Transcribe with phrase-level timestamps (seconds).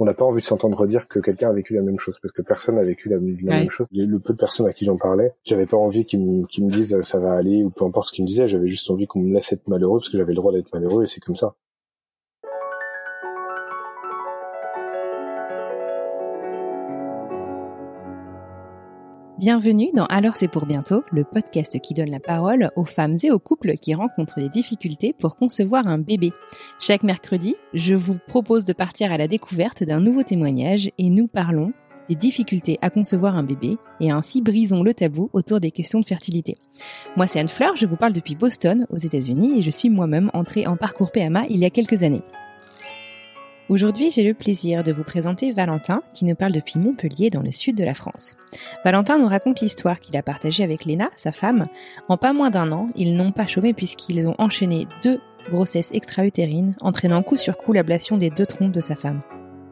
[0.00, 2.32] On n'a pas envie de s'entendre dire que quelqu'un a vécu la même chose, parce
[2.32, 3.36] que personne n'a vécu la, la Ouais.
[3.60, 3.86] même chose.
[3.92, 6.94] Le peu de personnes à qui j'en parlais, j'avais pas envie qu'ils me, me disent
[6.94, 9.20] euh, ça va aller, ou peu importe ce qu'ils me disaient, j'avais juste envie qu'on
[9.20, 11.54] me laisse être malheureux, parce que j'avais le droit d'être malheureux, et c'est comme ça.
[19.40, 23.30] Bienvenue dans Alors c'est pour bientôt, le podcast qui donne la parole aux femmes et
[23.30, 26.34] aux couples qui rencontrent des difficultés pour concevoir un bébé.
[26.78, 31.26] Chaque mercredi, je vous propose de partir à la découverte d'un nouveau témoignage et nous
[31.26, 31.72] parlons
[32.10, 36.06] des difficultés à concevoir un bébé et ainsi brisons le tabou autour des questions de
[36.06, 36.58] fertilité.
[37.16, 40.30] Moi c'est Anne Fleur, je vous parle depuis Boston aux États-Unis et je suis moi-même
[40.34, 42.22] entrée en parcours PMA il y a quelques années.
[43.70, 47.52] Aujourd'hui, j'ai le plaisir de vous présenter Valentin, qui nous parle depuis Montpellier, dans le
[47.52, 48.36] sud de la France.
[48.84, 51.68] Valentin nous raconte l'histoire qu'il a partagée avec Léna, sa femme.
[52.08, 56.74] En pas moins d'un an, ils n'ont pas chômé puisqu'ils ont enchaîné deux grossesses extra-utérines,
[56.80, 59.20] entraînant coup sur coup l'ablation des deux trompes de sa femme.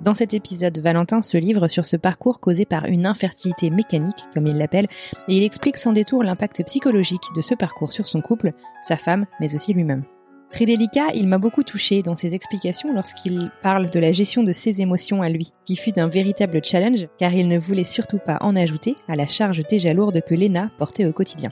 [0.00, 4.46] Dans cet épisode, Valentin se livre sur ce parcours causé par une infertilité mécanique, comme
[4.46, 4.86] il l'appelle,
[5.26, 9.26] et il explique sans détour l'impact psychologique de ce parcours sur son couple, sa femme,
[9.40, 10.04] mais aussi lui-même.
[10.50, 14.52] Très délicat, il m'a beaucoup touché dans ses explications lorsqu'il parle de la gestion de
[14.52, 18.38] ses émotions à lui, qui fut d'un véritable challenge, car il ne voulait surtout pas
[18.40, 21.50] en ajouter à la charge déjà lourde que Léna portait au quotidien.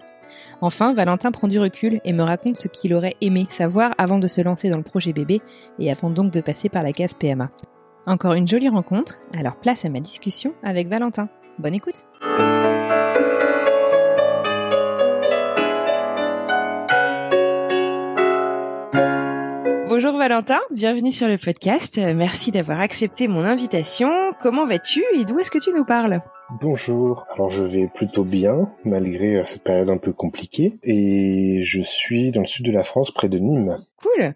[0.61, 4.28] Enfin, Valentin prend du recul et me raconte ce qu'il aurait aimé savoir avant de
[4.28, 5.41] se lancer dans le projet bébé
[5.78, 7.50] et avant donc de passer par la case PMA.
[8.06, 11.28] Encore une jolie rencontre, alors place à ma discussion avec Valentin.
[11.58, 12.06] Bonne écoute
[19.99, 21.97] Bonjour Valentin, bienvenue sur le podcast.
[21.97, 24.11] Euh, Merci d'avoir accepté mon invitation.
[24.43, 26.21] Comment vas-tu et d'où est-ce que tu nous parles?
[26.51, 31.83] Bonjour, alors je vais plutôt bien, malgré euh, cette période un peu compliquée, et je
[31.83, 33.79] suis dans le sud de la France, près de Nîmes.
[34.01, 34.23] Cool.
[34.25, 34.33] Euh,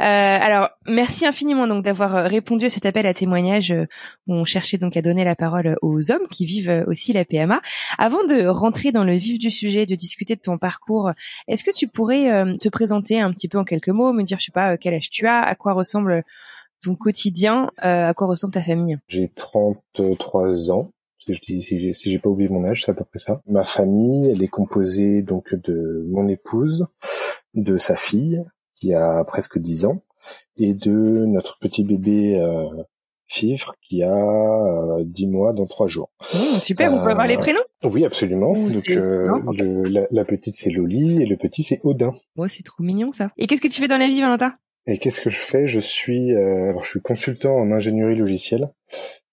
[0.00, 3.72] alors, merci infiniment donc d'avoir euh, répondu à cet appel à témoignage
[4.26, 7.60] où on cherchait donc à donner la parole aux hommes qui vivent aussi la PMA.
[7.96, 11.12] Avant de rentrer dans le vif du sujet, de discuter de ton parcours,
[11.46, 14.46] est-ce que tu pourrais te présenter un petit peu en quelques mots, me dire, je
[14.46, 16.24] sais pas, quel âge tu as, à quoi ressemble
[16.82, 18.98] ton quotidien, euh, à quoi ressemble ta famille?
[19.08, 20.90] J'ai 33 ans.
[21.24, 23.40] Si je dis, si j'ai, si pas oublié mon âge, c'est à peu près ça.
[23.46, 26.86] Ma famille, elle est composée donc de mon épouse,
[27.54, 28.42] de sa fille,
[28.74, 30.02] qui a presque 10 ans,
[30.56, 30.90] et de
[31.26, 32.64] notre petit bébé euh,
[33.28, 36.10] Fivre, qui a euh, 10 mois dans 3 jours.
[36.34, 37.60] Oh, Super, on peut Euh, avoir les prénoms?
[37.84, 38.52] Oui, absolument.
[38.68, 39.56] Donc euh, non, ok.
[39.58, 42.12] le- la, la petite c'est Loli et le petit c'est Odin.
[42.36, 43.30] Oh, c'est trop mignon ça.
[43.38, 44.54] Et qu'est-ce que tu fais dans la vie, Valentin?
[44.86, 45.66] Et qu'est-ce que je fais?
[45.66, 48.68] Je suis euh, alors je suis consultant en ingénierie logicielle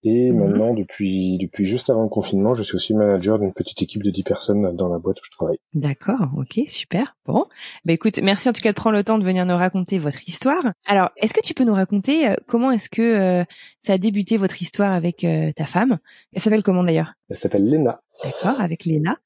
[0.04, 0.38] et Mhm.
[0.40, 4.12] maintenant depuis depuis juste avant le confinement, je suis aussi manager d'une petite équipe de
[4.12, 5.58] 10 personnes dans la boîte où je travaille.
[5.74, 7.18] D'accord, ok, super.
[7.26, 7.46] Bon,
[7.84, 10.20] bah écoute, merci en tout cas de prendre le temps de venir nous raconter votre
[10.30, 10.64] histoire.
[10.88, 13.44] Alors, est-ce que tu peux nous raconter euh, comment est-ce que euh,
[13.81, 15.98] ça a débuté votre histoire avec euh, ta femme?
[16.31, 17.14] Elle s'appelle comment d'ailleurs?
[17.30, 18.02] Elle s'appelle Lena.
[18.24, 19.18] D'accord, avec Léna.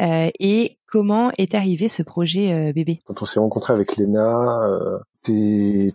[0.00, 2.98] Euh, et comment est arrivé ce projet euh, bébé?
[3.04, 4.98] Quand on s'est rencontrés avec Lena, euh,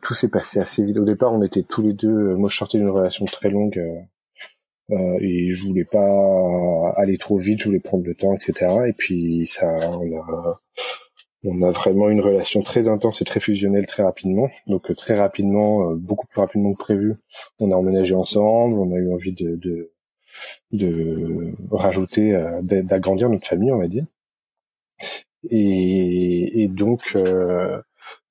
[0.02, 0.98] tout s'est passé assez vite.
[0.98, 2.10] Au départ, on était tous les deux.
[2.10, 4.00] euh, Moi, je sortais d'une relation très longue euh,
[4.96, 7.60] euh, et je voulais pas aller trop vite.
[7.60, 8.88] Je voulais prendre le temps, etc.
[8.88, 9.68] Et puis ça,
[10.00, 10.62] on a,
[11.44, 14.50] on a vraiment une relation très intense et très fusionnelle très rapidement.
[14.68, 17.16] Donc euh, très rapidement, beaucoup plus rapidement que prévu,
[17.60, 18.80] on a emménagé ensemble.
[18.80, 19.92] On a eu envie de de,
[20.72, 22.32] de rajouter,
[22.64, 24.06] d'a- d'agrandir notre famille, on va dire.
[25.50, 27.82] Et, et donc, euh,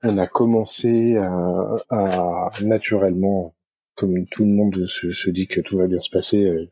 [0.02, 3.54] on a commencé à, à, naturellement,
[3.94, 6.66] comme tout le monde se, se dit que tout va bien se passer, euh,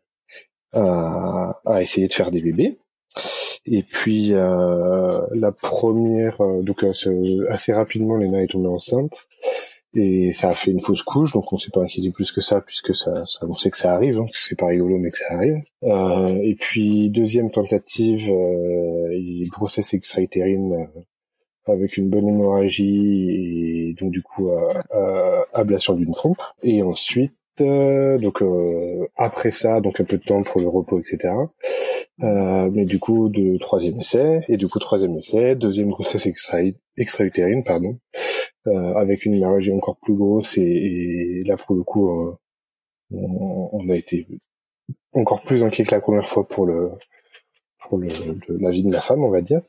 [0.72, 2.78] à, à essayer de faire des bébés.
[3.66, 9.28] Et puis euh, la première, euh, donc euh, assez rapidement, Léna est tombée enceinte
[9.94, 12.60] et ça a fait une fausse couche, donc on s'est pas inquiété plus que ça
[12.60, 15.32] puisque ça, ça on sait que ça arrive, hein, c'est pas rigolo mais que ça
[15.32, 15.62] arrive.
[15.82, 21.00] Euh, et puis deuxième tentative, euh, grossesse extra-utérine euh,
[21.68, 26.42] avec une bonne hémorragie et donc du coup euh, euh, ablation d'une trompe.
[26.62, 31.00] Et ensuite, euh, donc euh, après ça, donc un peu de temps pour le repos,
[31.00, 31.34] etc.
[32.22, 36.58] Euh, mais du coup, de troisième essai, et du coup troisième essai, deuxième grossesse extra
[36.96, 37.98] extra-utérine, pardon,
[38.66, 42.10] euh, avec une hémorragie encore plus grosse et, et là pour le coup,
[43.12, 44.26] on, on, a été
[45.12, 46.90] encore plus inquiet que la première fois pour le
[47.80, 48.08] pour le,
[48.48, 49.62] la vie de la femme, on va dire.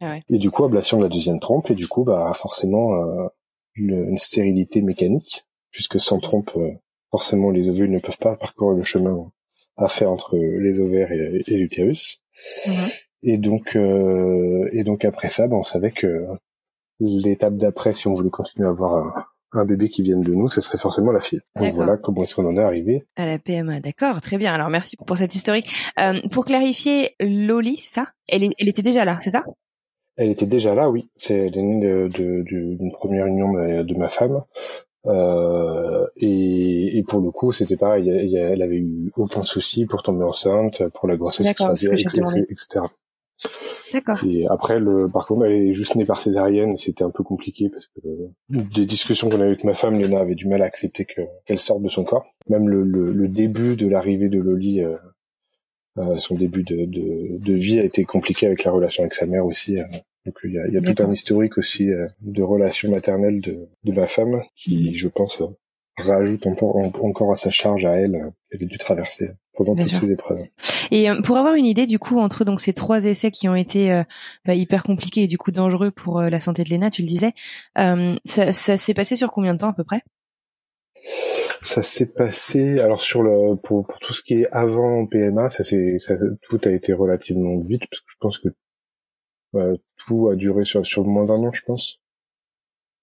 [0.00, 3.28] Ah et du coup, ablation de la deuxième trompe, et du coup, bah forcément euh,
[3.74, 6.72] une, stérilité mécanique, puisque sans trompe, euh,
[7.10, 9.30] forcément les ovules ne peuvent pas parcourir le chemin
[9.76, 12.22] à faire entre les ovaires et, l'utérus.
[12.66, 13.02] Mm-hmm.
[13.24, 16.26] Et donc, euh, et donc après ça, bah, on savait que
[17.00, 20.60] l'étape d'après, si on voulait continuer à avoir un, bébé qui vienne de nous, ce
[20.60, 21.40] serait forcément la fille.
[21.56, 23.04] Donc voilà comment est-ce qu'on en est arrivé.
[23.16, 24.52] À la PMA, d'accord, très bien.
[24.52, 25.70] Alors merci pour cette historique.
[25.98, 29.44] Euh, pour clarifier, Loli, ça, elle, elle était déjà là, c'est ça?
[30.16, 31.08] Elle était déjà là, oui.
[31.16, 34.42] C'est elle est née d'une première union de, ma femme.
[35.06, 38.08] Euh, et, et, pour le coup, c'était pareil.
[38.08, 42.82] Elle avait eu aucun souci pour tomber enceinte, pour la grossesse, etc.
[43.92, 44.18] D'accord.
[44.24, 47.68] Et après, le, par contre, elle est juste née par césarienne, c'était un peu compliqué
[47.68, 48.00] parce que
[48.48, 51.22] des discussions qu'on a eues avec ma femme, Léna avait du mal à accepter que
[51.44, 52.26] qu'elle sorte de son corps.
[52.48, 54.96] Même le, le, début de l'arrivée de Loli, euh,
[55.98, 59.26] euh, son début de, de, de, vie a été compliqué avec la relation avec sa
[59.26, 59.78] mère aussi.
[59.78, 59.84] Euh.
[60.24, 61.88] Donc il y a, y a tout un historique aussi
[62.20, 65.42] de relation maternelle de, de ma femme qui, je pense,
[65.96, 69.30] rajoute encore, encore à sa charge à elle qu'elle a dû traverser
[69.64, 70.40] pendant toutes ces épreuves.
[70.90, 73.54] Et euh, pour avoir une idée du coup entre donc ces trois essais qui ont
[73.54, 74.04] été euh,
[74.44, 77.08] bah, hyper compliqués et du coup dangereux pour euh, la santé de Léna, tu le
[77.08, 77.32] disais,
[77.76, 80.02] ça, ça s'est passé sur combien de temps à peu près?
[81.60, 85.62] Ça s'est passé alors sur le pour, pour tout ce qui est avant PMA, ça
[85.64, 85.96] c'est
[86.42, 88.48] tout a été relativement vite parce que je pense que
[89.96, 92.01] tout a duré sur sur moins d'un an, je pense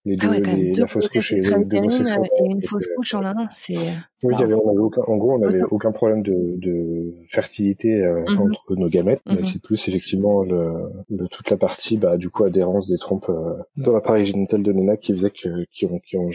[0.10, 3.14] les ah deux, ah ouais, les, la fausse couche et les et une fausse couche
[3.14, 3.78] en un an, c'est.
[4.24, 7.14] Oui, il y avait, on avait aucun, en gros, on n'avait aucun problème de, de
[7.28, 8.42] fertilité euh, mm -hmm.
[8.44, 9.36] entre nos gamètes, mm -hmm.
[9.38, 10.62] mais c'est plus effectivement le,
[11.18, 13.54] le, toute la partie, bah, du coup, adhérence des trompes euh,
[13.84, 16.30] dans l'appareil génital de Nena qui faisait que, qui ont, qui ont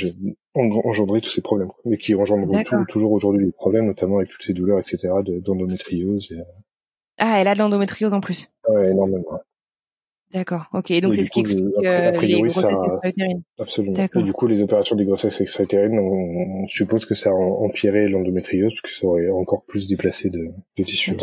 [0.90, 4.54] engendré tous ces problèmes, mais qui engendrent toujours aujourd'hui des problèmes, notamment avec toutes ces
[4.58, 4.96] douleurs, etc.,
[5.46, 6.26] d'endométriose.
[6.32, 6.40] Et...
[6.40, 6.44] Euh,
[7.18, 8.40] ah, elle a de l'endométriose en plus.
[8.68, 9.40] Ouais, énormément.
[10.34, 10.92] D'accord, ok.
[11.00, 13.42] Donc c'est ce qui explique euh, les grossesses extra-utérines.
[13.58, 13.96] Absolument.
[13.96, 18.74] Et du coup, les opérations des grossesses extra-utérines, on, suppose que ça a empiré l'endométriose,
[18.74, 21.16] parce que ça aurait encore plus déplacé de, de tissu.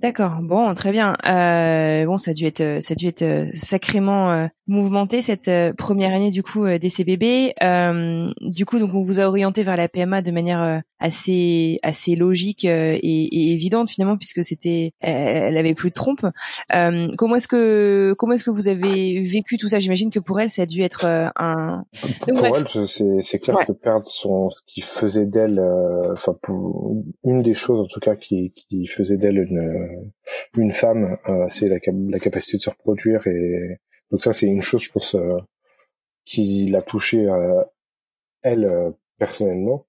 [0.00, 0.40] D'accord.
[0.42, 1.14] Bon, très bien.
[1.26, 5.48] Euh, bon, ça a dû être, ça a dû être euh, sacrément euh, mouvementé cette
[5.48, 7.54] euh, première année du coup euh, CBB.
[7.62, 12.16] Euh, du coup, donc on vous a orienté vers la PMA de manière assez, assez
[12.16, 16.26] logique et, et, évidente finalement, puisque c'était, elle, avait plus de trompe.
[16.70, 19.78] comment est-ce que, comment est-ce que vous avez vécu tout ça?
[19.78, 21.06] J'imagine que pour elle, ça a dû être
[21.36, 21.84] un.
[22.26, 25.60] pour elle, c'est, c'est clair que perdre son, ce qui faisait d'elle,
[26.12, 30.12] enfin pour une des choses en tout cas qui, qui faisait d'elle une euh,
[30.56, 33.78] une femme, euh, c'est la, la, capacité de se reproduire et
[34.10, 35.38] donc ça c'est une chose je pense euh,
[36.24, 37.26] qui l'a touchée
[38.42, 39.86] elle personnellement.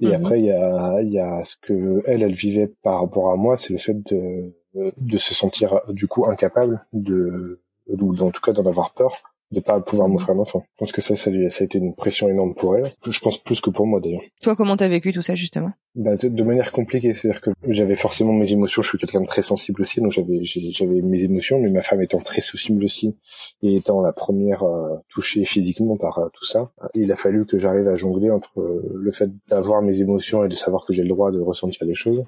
[0.00, 0.14] Et mhm.
[0.14, 3.56] après il y a y a ce que elle elle vivait par rapport à moi,
[3.56, 8.52] c'est le fait de de se sentir du coup incapable de ou en tout cas
[8.52, 9.12] d'en avoir peur
[9.50, 10.64] de pas pouvoir m'offrir un enfant.
[10.74, 12.90] Je pense que ça, ça, a été une pression énorme pour elle.
[13.06, 14.20] Je pense plus que pour moi d'ailleurs.
[14.42, 15.72] Toi, comment t'as vécu tout ça justement?
[15.94, 18.82] Bah, de, manière compliquée, c'est-à-dire que j'avais forcément mes émotions.
[18.82, 22.02] Je suis quelqu'un de très sensible aussi, donc j'avais j'avais mes émotions, mais ma femme
[22.02, 23.16] étant très sensible aussi
[23.62, 27.58] et étant la première euh, touchée physiquement par euh, tout ça, il a fallu que
[27.58, 31.02] j'arrive à jongler entre euh, le fait d'avoir mes émotions et de savoir que j'ai
[31.02, 32.24] le droit de ressentir les choses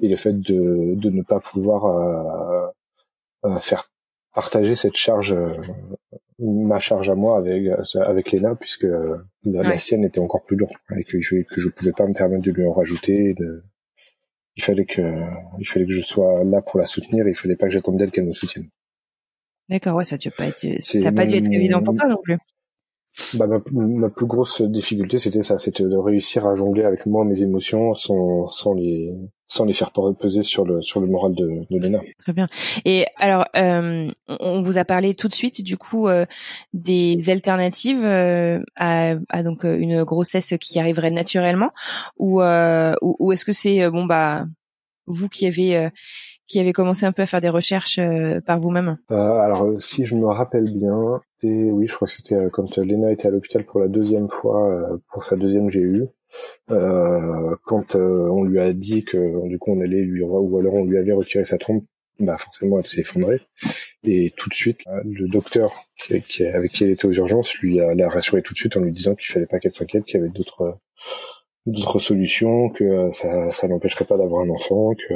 [0.00, 2.72] et le fait de de ne pas pouvoir
[3.60, 3.90] faire
[4.34, 5.36] partager cette charge
[6.38, 7.64] ma charge à moi avec
[7.94, 11.92] avec Léna puisque euh, la, sienne était encore plus lourde et que, que je pouvais
[11.92, 13.62] pas me permettre de lui en rajouter de...
[14.56, 15.02] il fallait que
[15.58, 17.98] il fallait que je sois là pour la soutenir et il fallait pas que j'attende
[17.98, 18.68] d'elle qu'elle me soutienne.
[19.68, 20.50] D'accord ouais ça a pas
[20.80, 22.38] ça a pas dû être évident pour toi non plus
[23.34, 27.40] bah, ma, plus grosse difficulté, c'était ça, c'était de réussir à jongler avec moi mes
[27.42, 29.12] émotions sans, sans les
[29.46, 32.00] sans les faire peser sur le sur le moral de, de Léna.
[32.18, 32.48] Très bien.
[32.84, 36.26] Et alors, euh, on vous a parlé tout de suite du coup euh,
[36.72, 41.70] des alternatives euh, à, à, donc une grossesse qui arriverait naturellement,
[42.18, 44.46] ou ou, ou est-ce que c'est bon bah
[45.06, 45.90] vous qui avez
[46.46, 50.04] qui avait commencé un peu à faire des recherches euh, par vous-même euh, Alors, si
[50.04, 53.64] je me rappelle bien, oui, je crois que c'était euh, quand Lena était à l'hôpital
[53.64, 56.06] pour la deuxième fois, euh, pour sa deuxième GU,
[56.68, 60.98] quand on lui a dit que du coup on allait lui, ou alors on lui
[60.98, 61.84] avait retiré sa trompe,
[62.18, 63.40] bah forcément elle s'est effondrée.
[64.02, 65.70] Et tout de suite, le docteur
[66.10, 66.42] avec qui
[66.84, 69.32] elle était aux urgences lui a, l'a rassuré tout de suite en lui disant qu'il
[69.32, 70.76] fallait pas qu'elle s'inquiète, qu'il y avait d'autres
[71.66, 75.14] d'autres solutions, que ça, ça n'empêcherait pas d'avoir un enfant, que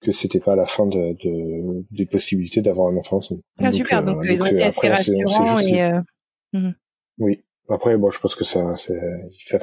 [0.00, 3.18] que c'était pas la fin de, de des possibilités d'avoir un enfant.
[3.58, 5.82] Ah, super, donc, euh, ils ont été assez rassurants et.
[5.82, 6.00] Euh...
[6.52, 6.74] Mhm.
[7.18, 9.58] Oui, Après, bon, je pense que ça, c'est, il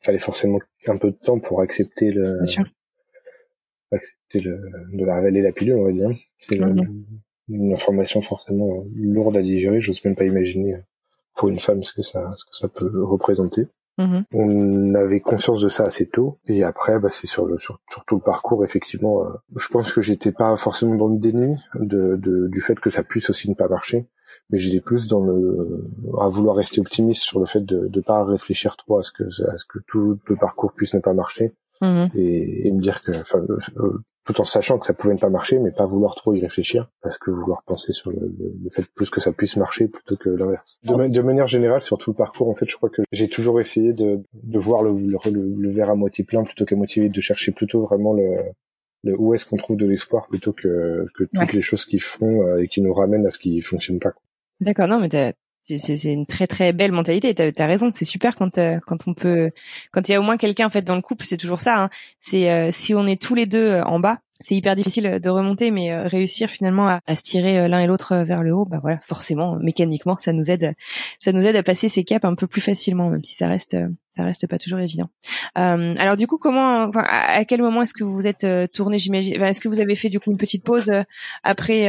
[0.00, 2.40] fallait forcément un peu de temps pour accepter le,
[3.92, 4.58] accepter le,
[4.92, 6.10] de la révéler la pilule, on va dire.
[6.38, 7.04] C'est mhm.
[7.48, 9.82] une information forcément lourde à digérer.
[9.82, 10.76] J'ose même pas imaginer
[11.36, 13.66] pour une femme ce que ça, ce que ça peut représenter.
[13.96, 14.24] Mhm.
[14.32, 18.16] On avait conscience de ça assez tôt et après, bah, c'est sur le sur, tout
[18.16, 19.24] le parcours effectivement.
[19.24, 22.90] Euh, je pense que j'étais pas forcément dans le déni de, de, du fait que
[22.90, 24.08] ça puisse aussi ne pas marcher,
[24.50, 25.88] mais j'étais plus dans le
[26.20, 29.24] à vouloir rester optimiste sur le fait de ne pas réfléchir trop à ce que
[29.48, 32.08] à ce que tout le parcours puisse ne pas marcher mhm.
[32.14, 33.44] et, et, me dire que enfin,
[33.78, 36.40] euh, tout en sachant que ça pouvait ne pas marcher, mais pas vouloir trop y
[36.40, 40.16] réfléchir, parce que vouloir penser sur le, le, fait plus que ça puisse marcher plutôt
[40.16, 40.80] que l'inverse.
[40.82, 43.60] De, de, manière générale, sur tout le parcours, en fait, je crois que j'ai toujours
[43.60, 47.20] essayé de, de voir le, le, verre à moitié plein plutôt qu'à moitié vide, de
[47.20, 48.36] chercher plutôt vraiment le,
[49.02, 52.46] le où est-ce qu'on trouve de l'espoir plutôt que, que toutes les choses qui font
[52.46, 54.12] euh, et qui nous ramènent à ce qui fonctionne pas.
[54.60, 55.08] D'accord, non, mais
[55.64, 57.34] c'est une très très belle mentalité.
[57.34, 59.50] T'as as raison, c'est super quand euh, quand on peut,
[59.92, 61.76] quand il y a au moins quelqu'un en fait dans le couple, c'est toujours ça.
[61.76, 61.90] Hein.
[62.20, 65.30] C'est euh, si on est tous les deux euh, en bas, c'est hyper difficile de
[65.30, 68.78] remonter, mais réussir finalement à, à se tirer l'un et l'autre vers le haut, bah
[68.80, 70.74] voilà, forcément, mécaniquement, ça nous aide,
[71.20, 73.76] ça nous aide à passer ces caps un peu plus facilement, même si ça reste,
[74.10, 75.08] ça reste pas toujours évident.
[75.58, 78.98] Euh, alors du coup, comment, enfin, à, quel moment est-ce que vous vous êtes tourné,
[78.98, 80.90] j'imagine, est-ce que vous avez fait du coup une petite pause
[81.42, 81.88] après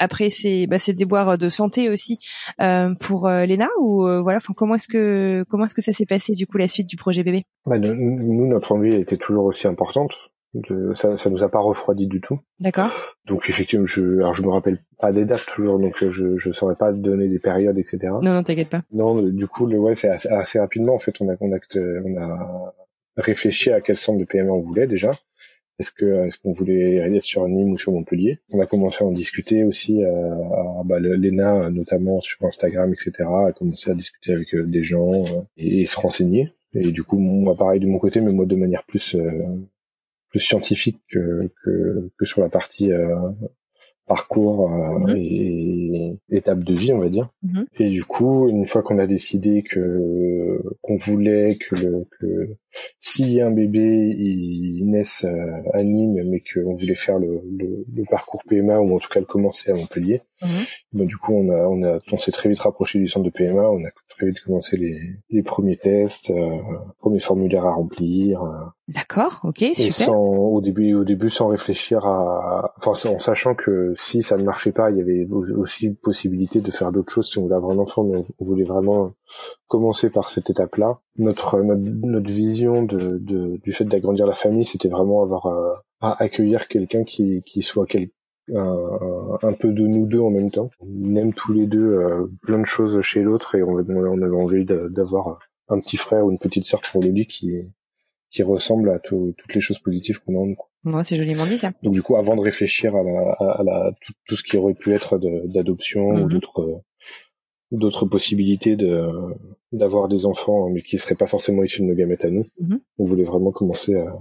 [0.00, 2.18] après ces, bah, ces déboires de santé aussi
[2.60, 5.92] euh, pour euh, Léna ou euh, voilà enfin comment est-ce que comment est-ce que ça
[5.92, 7.44] s'est passé du coup la suite du projet bébé?
[7.66, 10.12] Bah, nous notre envie était toujours aussi importante
[10.54, 12.90] de, ça ça nous a pas refroidi du tout d'accord
[13.26, 16.74] donc effectivement je alors je me rappelle pas des dates toujours donc je je saurais
[16.74, 20.08] pas donner des périodes etc non non t'inquiète pas non du coup le ouais c'est
[20.08, 21.58] assez, assez, rapidement en fait on a on a
[22.04, 22.72] on a
[23.16, 25.12] réfléchi à quel centre de PME on voulait déjà
[25.80, 28.38] est-ce que est-ce qu'on voulait être sur Nîmes ou sur Montpellier?
[28.52, 30.04] On a commencé à en discuter aussi.
[30.04, 34.82] Euh, à, bah, l'ENA, notamment sur Instagram, etc., a commencé à discuter avec euh, des
[34.82, 36.52] gens euh, et, se renseigner.
[36.74, 39.16] Et du coup, moi, pareil de mon côté, mais moi de manière plus
[40.30, 42.90] plus scientifique que, que, que, sur la partie
[44.10, 45.16] parcours euh, mhm.
[45.16, 47.28] et, étape de vie, on va dire.
[47.44, 47.66] Mhm.
[47.78, 52.48] Et du coup, une fois qu'on a décidé que qu'on voulait que le que
[53.40, 58.04] a un bébé, il naisse euh, à Nîmes, mais qu'on voulait faire le, le, le,
[58.08, 60.22] parcours PMA ou en tout cas le commencer à Montpellier.
[60.42, 61.06] Mhm.
[61.06, 63.62] du coup, on a on a on s'est très vite rapproché du centre de PMA.
[63.62, 64.98] On a très vite commencé les
[65.30, 66.58] les premiers tests, euh,
[66.98, 68.42] premiers formulaires à remplir.
[68.42, 68.64] Euh.
[68.88, 69.86] D'accord, ok, super.
[69.86, 74.36] Et sans, au début, au début, sans réfléchir à, enfin, en sachant que si ça
[74.36, 77.54] ne marchait pas, il y avait aussi possibilité de faire d'autres choses si on voulait
[77.54, 79.12] avoir un enfant, mais on voulait vraiment
[79.68, 81.00] commencer par cette étape-là.
[81.16, 86.22] Notre, notre, vision de, de, du fait d'agrandir la famille, c'était vraiment avoir euh, à
[86.22, 88.08] accueillir quelqu'un qui, qui soit quel,
[88.54, 90.70] un, un, peu de nous deux en même temps.
[90.80, 94.36] On aime tous les deux euh, plein de choses chez l'autre et on, on avait
[94.36, 97.62] envie d'avoir un petit frère ou une petite sœur pour lui qui
[98.30, 100.56] qui ressemble à toutes les choses positives qu'on a en nous.
[100.84, 101.72] Moi, c'est joliment dit ça.
[101.82, 103.92] Donc du coup, avant de réfléchir à, la, à, la,
[104.26, 106.28] tout, ce qui aurait pu être d'adoption ou mhm.
[106.28, 106.82] d'autres
[107.70, 109.08] d'autres possibilités de
[109.72, 112.80] d'avoir des enfants mais qui seraient pas forcément issus de nos gamètes à nous, mhm.
[112.98, 114.16] on voulait vraiment commencer à,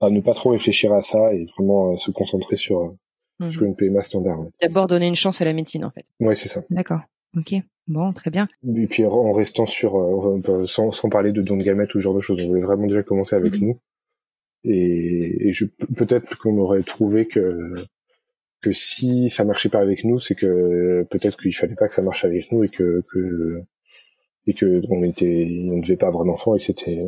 [0.00, 2.88] à, ne pas trop réfléchir à ça et vraiment euh, se concentrer sur
[3.40, 3.50] mhm.
[3.50, 4.38] sur une PMA standard.
[4.60, 6.04] D'abord donner une chance à la médecine en fait.
[6.20, 6.62] Ouais, c'est ça.
[6.70, 7.00] D'accord.
[7.36, 7.54] Ok.
[7.88, 8.48] Bon, très bien.
[8.76, 12.04] Et puis en restant sur, euh, sans, sans parler de don de gamètes ou ce
[12.04, 13.78] genre de choses, on voulait vraiment déjà commencer avec nous
[14.64, 15.66] et, et je
[15.96, 17.74] peut-être qu'on aurait trouvé que
[18.64, 22.02] que si ça marchait pas avec nous, c'est que peut-être qu'il fallait pas que ça
[22.02, 23.60] marche avec nous et que, que
[24.46, 27.06] et que on était on ne devait pas avoir d'enfant et que c'était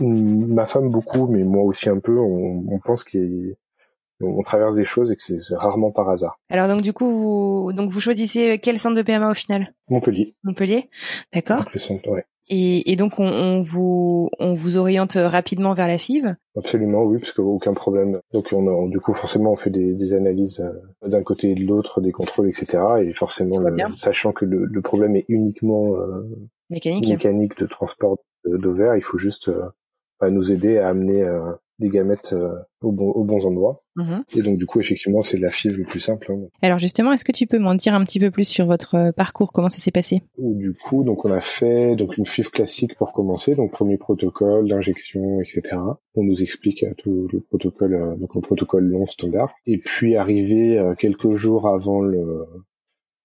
[0.00, 5.10] ma femme beaucoup mais moi aussi un peu on, on pense qu'on traverse des choses
[5.10, 6.38] et que c'est rarement par hasard.
[6.48, 9.74] Alors donc du coup vous donc vous choisissez quel centre de PMA au final?
[9.88, 10.34] Montpellier.
[10.44, 10.88] Montpellier,
[11.32, 11.64] d'accord.
[11.74, 12.24] Le centre, ouais.
[12.48, 16.36] Et, et donc on, on, vous on vous oriente rapidement vers la FIV?
[16.56, 18.20] Absolument, oui, parce qu'aucun problème.
[18.32, 21.54] Donc on a, du coup forcément on fait des, des analyses euh, d'un côté et
[21.54, 22.82] de l'autre, des contrôles, etc.
[23.02, 23.60] Et forcément,
[23.94, 26.28] sachant que le, le, problème est uniquement euh,
[26.68, 27.08] mécanique.
[27.08, 29.62] mécanique de transport d'ovaires, il faut juste euh,
[30.20, 33.82] bah, nous aider à amener euh, des gamètes euh, au bon, aux bons endroits.
[33.96, 34.24] Mhm.
[34.36, 36.30] Et donc du coup, effectivement, c'est la FIV le plus simple.
[36.32, 36.48] Hein.
[36.62, 39.12] Alors justement, est-ce que tu peux m'en dire un petit peu plus sur votre euh,
[39.12, 39.52] parcours?
[39.52, 40.22] Comment ça s'est passé?
[40.38, 44.68] Du coup, donc on a fait donc une FIV classique pour commencer, donc premier protocole
[44.68, 45.76] d'injection, etc.
[46.14, 49.52] On nous explique tout le protocole, donc le protocole long standard.
[49.66, 52.46] Et puis arrivé quelques jours avant le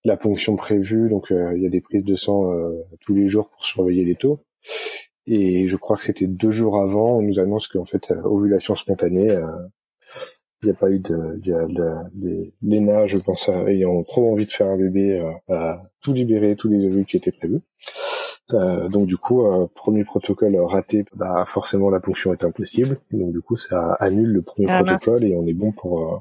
[0.05, 2.51] la ponction prévue, donc il y a des prises de sang
[3.01, 4.39] tous les jours pour surveiller les taux.
[5.31, 8.73] Et je crois que c'était deux jours avant, on nous annonce qu'en fait, euh, ovulation
[8.73, 9.45] spontanée, euh,
[10.63, 14.47] il n'y a pas eu de, y a de, Léna, je pense, ayant trop envie
[14.47, 17.61] de faire un bébé, euh, a tout libéré, tous les ovules qui étaient prévus.
[18.53, 22.97] Euh, donc du coup, euh, premier protocole raté, bah forcément la ponction est impossible.
[23.11, 26.17] Donc du coup, ça annule le premier Ah, protocole et on est bon pour euh,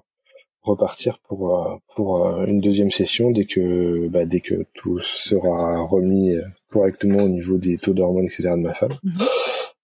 [0.63, 5.83] repartir pour euh, pour euh, une deuxième session dès que bah, dès que tout sera
[5.85, 8.93] remis euh, correctement au niveau des taux d'hormones etc de ma femme.
[9.05, 9.13] Mhm.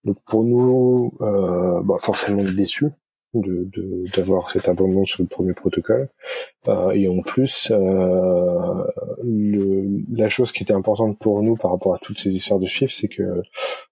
[0.04, 2.90] Donc pour nous, euh, bah, forcément déçus
[3.32, 6.08] de de- d'avoir cet abandon sur le premier protocole.
[6.68, 8.84] Euh, et en plus, euh,
[9.24, 12.66] le, la chose qui était importante pour nous par rapport à toutes ces histoires de
[12.66, 13.42] chiffres, c'est que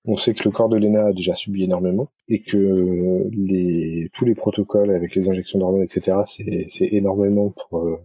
[0.05, 4.25] on sait que le corps de Lena a déjà subi énormément et que les tous
[4.27, 7.97] les protocoles avec les injections d'hormones, etc., c'est c'est énormément pour euh,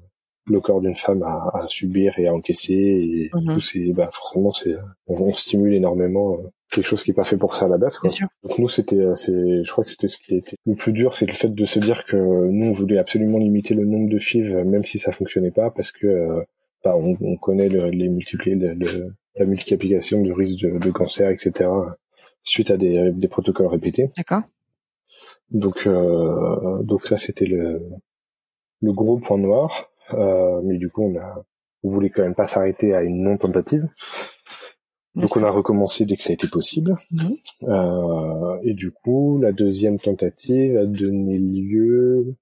[0.50, 2.74] le corps d'une femme à, à subir et à encaisser.
[2.74, 3.54] Et Mhm.
[3.56, 4.76] coup, c'est bah, forcément, c'est
[5.08, 7.78] on, on stimule énormément euh, quelque chose qui est pas fait pour ça à la
[7.78, 7.98] base.
[7.98, 8.10] Quoi.
[8.10, 8.28] Bien sûr.
[8.44, 11.16] Donc nous, c'était, euh, c'est, je crois que c'était ce qui était le plus dur,
[11.16, 14.20] c'est le fait de se dire que nous, on voulait absolument limiter le nombre de
[14.20, 16.42] FIV, même si ça fonctionnait pas, parce que euh,
[16.84, 20.92] bah, on, on connaît le- les multiplier, le- le- la multiplication du risque de, de
[20.92, 21.70] cancer, etc.
[22.44, 24.10] suite à des, des protocoles répétés.
[24.18, 24.42] D'accord.
[25.52, 27.82] Donc, euh, donc ça, c'était le,
[28.82, 29.90] le gros point noir.
[30.14, 31.46] Euh, mais du coup, on a,
[31.84, 33.88] on voulait quand même pas s'arrêter à une non tentative.
[35.16, 36.96] Donc on a recommencé dès que ça a été possible.
[37.12, 37.38] Mhm.
[37.64, 42.36] Euh, et du coup, la deuxième tentative a donné lieu,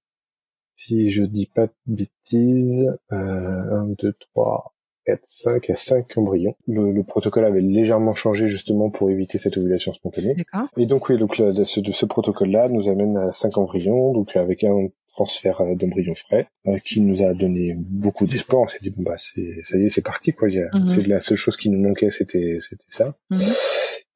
[0.74, 4.74] si je dis pas de bêtises, euh, 1, 2, 3,
[5.06, 6.54] 4, 5, à 5 embryons.
[6.66, 10.34] Le, le protocole avait légèrement changé justement pour éviter cette ovulation spontanée.
[10.34, 10.68] D'accord.
[10.76, 14.88] Et donc oui, donc ce, ce protocole-là nous amène à 5 embryons, donc avec un
[15.16, 18.62] transfert euh, d'embryons frais, euh, qui nous a donné beaucoup d'espoir.
[18.62, 20.48] On s'est dit bon bah c'est ça y est, c'est parti quoi.
[20.48, 20.88] Mhm.
[20.88, 23.16] C'est la seule chose qui nous manquait, c'était c'était ça.
[23.30, 23.40] Mhm.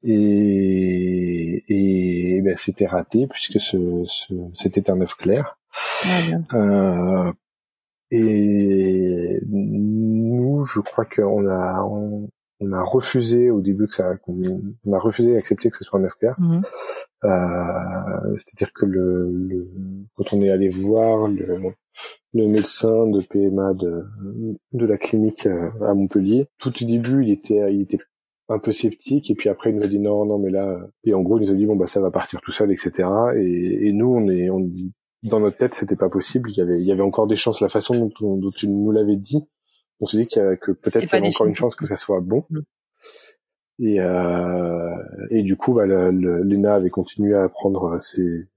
[0.03, 5.57] Et et, eh ben, c'était raté puisque ce, ce c'était un œuf clair.
[6.05, 6.43] Ah, bien.
[6.53, 7.31] Euh,
[8.11, 12.29] et nous, je crois qu'on a on,
[12.61, 14.39] on a refusé au début que ça, qu'on
[14.85, 16.35] on a refusé d'accepter que ce soit un clair.
[16.39, 16.61] Mhm.
[17.25, 19.67] Euh, C'est-à-dire que le, le,
[20.15, 21.57] quand on est allé voir le,
[22.33, 24.03] le médecin de PMA de,
[24.73, 27.99] de la clinique euh, à Montpellier, tout au début, il était, il était
[28.49, 31.13] un peu sceptique et puis après il nous a dit non non mais là et
[31.13, 33.87] en gros il nous a dit bon bah ça va partir tout seul etc et,
[33.87, 34.69] et nous on est on,
[35.29, 37.61] dans notre tête c'était pas possible il y avait il y avait encore des chances
[37.61, 39.47] la façon dont, on- dont tu nous l'avais dit
[40.01, 41.85] on s'est dit qu'il y a- que peut-être il y avait encore une chance que
[41.85, 42.59] ça soit bon Mm.
[43.79, 44.95] et euh,
[45.29, 48.47] et du coup bah le, le- Lena avait continué à prendre ses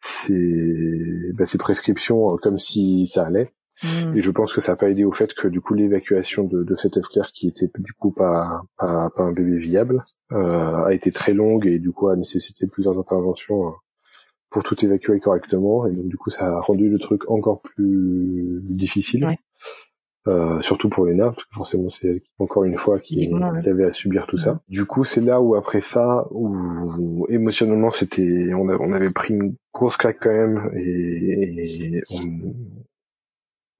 [0.00, 3.52] ses, bah, ses prescriptions euh, comme si ça allait
[3.82, 4.16] Mhm.
[4.16, 6.62] et je pense que ça n'a pas aidé au fait que du coup l'évacuation de,
[6.62, 10.84] de cet œuf clair qui était du coup pas, pas, pas un bébé viable euh,
[10.84, 13.72] a été très longue et du coup a nécessité plusieurs interventions euh,
[14.48, 18.46] pour tout évacuer correctement et donc du coup ça a rendu le truc encore plus
[18.78, 19.24] difficile.
[19.26, 19.38] Ouais.
[20.26, 23.60] Euh, surtout pour Lena, parce que forcément c'est encore une fois qui, ouais.
[23.62, 24.58] qui avait à subir tout ça.
[24.70, 29.34] Du coup, c'est là où après ça, où émotionnellement c'était, on, a- on avait pris
[29.34, 32.54] une grosse claque quand même, et, et on,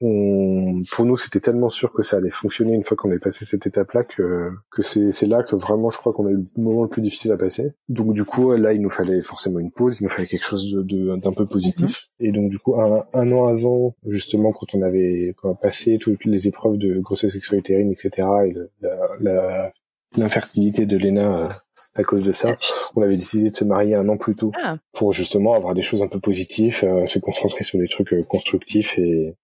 [0.00, 3.44] on- pour nous, c'était tellement sûr que ça allait fonctionner une fois qu'on est passé
[3.44, 6.83] cette étape-là que, que c'est, là que vraiment, je crois qu'on a eu le moment
[6.83, 7.72] le plus difficile à passer.
[7.88, 10.72] Donc, du coup, là, il nous fallait forcément une pause, il nous fallait quelque chose
[10.72, 12.02] de, d'un peu positif.
[12.20, 15.57] Et donc, du coup, un, un an avant, justement, quand on avait quand on a
[15.57, 19.72] passé toutes les épreuves de grossesse sexuelle-utérine, etc., et le- la, la-
[20.16, 21.48] l'infertilité de Lena euh,
[21.96, 22.57] à cause de ça,
[22.96, 25.83] on avait décidé de se marier un an plus tôt Ah, pour justement avoir des
[25.83, 29.35] choses un peu positives, euh, se concentrer sur des trucs euh, constructifs et,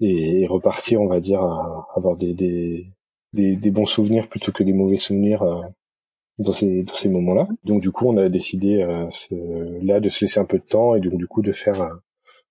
[0.00, 2.86] et, et repartir, on va dire, à avoir des, des,
[3.32, 5.62] des, des bons souvenirs plutôt que des mauvais souvenirs euh,
[6.38, 7.48] dans ces, dans ces moments-là.
[7.64, 9.08] Donc du coup, on a décidé euh,
[9.82, 11.94] là de se laisser un peu de temps et donc du coup de faire, euh,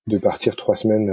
[0.07, 1.09] de partir trois semaines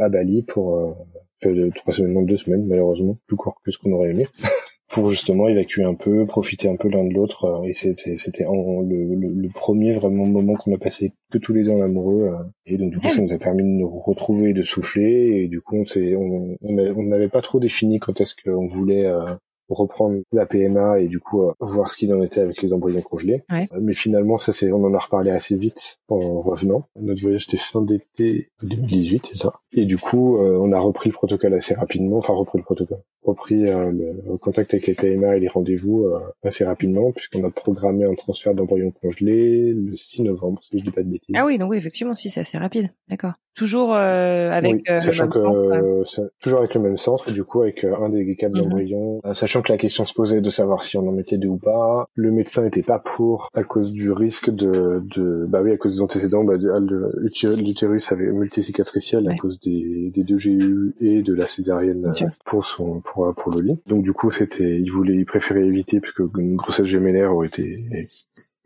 [0.00, 3.92] à Bali pour, euh, trois semaines, non deux semaines malheureusement, plus court que ce qu'on
[3.92, 4.26] aurait aimé.
[4.88, 7.44] pour justement évacuer un peu, profiter un peu l'un de l'autre.
[7.44, 11.70] euh, Et c'était c'était le, premier vraiment moment qu'on a passé que tous les deux
[11.72, 12.30] en amoureux.
[12.32, 15.42] euh, Et donc du coup, ça nous a permis de nous retrouver, de souffler.
[15.44, 18.66] Et du coup, on s'est- on a- on n'avait pas trop défini quand est-ce qu'on
[18.66, 19.34] voulait euh,
[19.68, 23.00] reprendre la PMA et du coup euh, voir ce qu'il en était avec les embryons
[23.02, 23.42] congelés.
[23.50, 23.68] Ouais.
[23.72, 26.84] Euh, Mais finalement, ça c'est, on en a reparlé assez vite en revenant.
[27.00, 29.52] Notre voyage était fin d'été 2018, c'est ça.
[29.72, 32.98] Et du coup, euh, on a repris le protocole assez rapidement, enfin repris le protocole,
[33.22, 36.06] repris euh, le contact avec les PMA et les rendez-vous
[36.42, 40.90] assez rapidement puisqu'on a programmé un transfert d'embryons congelés le 6 novembre, si je dis
[40.90, 41.34] pas de bêtises.
[41.36, 42.90] ah oui, donc oui, effectivement, si c'est assez rapide.
[43.08, 43.32] D'accord.
[43.54, 45.00] Toujours euh, avec Oui, le même
[45.30, 46.28] que centre, ouais.
[46.40, 48.66] toujours avec le même centre, et du coup avec un des quatre Mhm.
[48.66, 51.38] embryons, Euh, sachant sachant que la question se posait de savoir si on en mettait
[51.38, 52.08] deux ou pas.
[52.14, 55.96] Le médecin n'était pas pour à cause du risque de, de bah oui, à cause
[55.96, 61.46] des antécédents, bah, l'utérus avait multicicatriciel à cause des, des deux GU et de la
[61.46, 62.12] césarienne
[62.44, 63.78] pour son pour pour le lit.
[63.86, 67.74] Donc du coup, c'était, il voulait, il préférait éviter puisque une grossesse gémellaire aurait été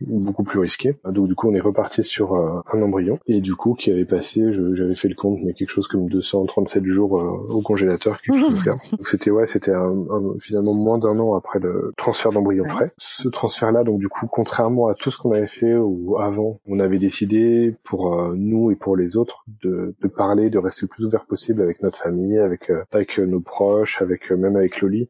[0.08, 0.96] beaucoup plus risqué.
[1.04, 4.04] Donc du coup, on est reparti sur euh, un embryon et du coup qui avait
[4.04, 8.38] passé, j'avais fait le compte, mais quelque chose comme 237 jours euh, au congélateur, quelque
[8.38, 8.62] chose
[8.92, 9.94] Donc c'était ouais, c'était un,
[10.38, 12.90] finalement moins d'un an après le transfert d'embryon frais.
[12.98, 16.80] Ce transfert-là, donc du coup, contrairement à tout ce qu'on avait fait ou avant, on
[16.80, 20.88] avait décidé pour euh, nous et pour les autres de, de, parler, de rester le
[20.88, 25.08] plus ouvert possible avec notre famille, avec avec nos proches, avec même avec Loli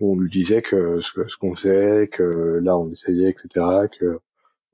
[0.00, 3.64] on lui disait que ce qu'on faisait, que là on essayait, etc.,
[3.98, 4.18] que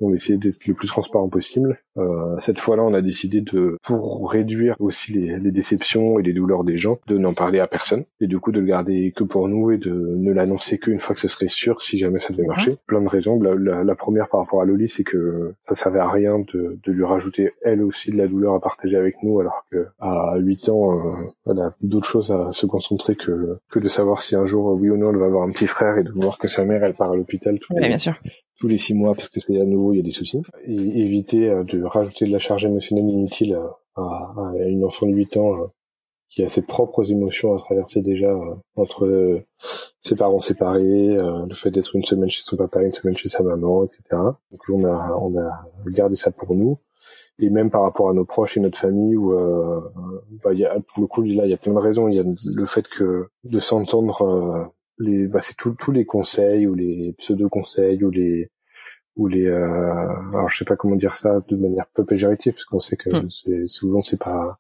[0.03, 1.79] on essayait d'être le plus transparent possible.
[1.97, 6.33] Euh, cette fois-là, on a décidé de, pour réduire aussi les, les déceptions et les
[6.33, 9.25] douleurs des gens, de n'en parler à personne et du coup de le garder que
[9.25, 12.33] pour nous et de ne l'annoncer qu'une fois que ce serait sûr si jamais ça
[12.33, 12.73] devait marcher.
[12.87, 13.41] Plein de raisons.
[13.41, 16.93] La, la, première par rapport à Loli, c'est que ça servait à rien de, de,
[16.93, 20.69] lui rajouter elle aussi de la douleur à partager avec nous, alors que à 8
[20.71, 21.13] ans, euh,
[21.47, 24.91] elle a d'autres choses à se concentrer que que de savoir si un jour oui
[24.91, 26.95] ou non elle va avoir un petit frère et de voir que sa mère elle
[26.95, 28.15] part à l'hôpital tous, bien sûr.
[28.63, 30.41] Tous les six mois parce que c'est à nouveau il y a des soucis.
[30.67, 33.59] Et éviter euh, de rajouter de la charge émotionnelle inutile
[33.97, 35.67] à, à une enfant de 8 ans euh,
[36.31, 39.41] qui a ses propres émotions à traverser déjà euh, entre
[40.01, 43.43] ses parents séparés, le fait d'être une semaine chez son papa, une semaine chez sa
[43.43, 44.01] maman, etc.
[44.53, 46.79] Donc on a on a gardé ça pour nous.
[47.41, 49.35] Et même par rapport à nos proches et notre famille où
[50.45, 52.09] bah, y a, pour le coup là il y a plein de raisons.
[52.09, 56.75] Il y a le fait que de s'entendre les bah, c'est tous les conseils ou
[56.75, 58.51] les pseudo conseils ou les
[59.17, 62.65] ou les euh, alors je sais pas comment dire ça de manière peu péjorative parce
[62.65, 63.31] qu'on sait que hmm.
[63.31, 64.59] c'est souvent c'est pas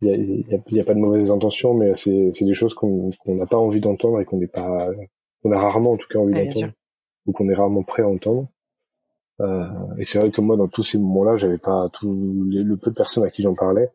[0.00, 2.54] il y a, y, a, y a, pas de mauvaises intentions mais c'est c'est des
[2.54, 4.88] choses qu'on qu'on n'a pas envie d'entendre et qu'on n'est pas
[5.42, 6.72] qu'on a rarement en tout cas envie d'entendre
[7.26, 8.48] ou qu'on est rarement prêt à entendre.
[9.40, 9.66] Euh,
[9.98, 12.90] et c'est vrai que moi dans tous ces moments-là j'avais pas tout les, le peu
[12.90, 13.90] de personnes à qui j'en parlais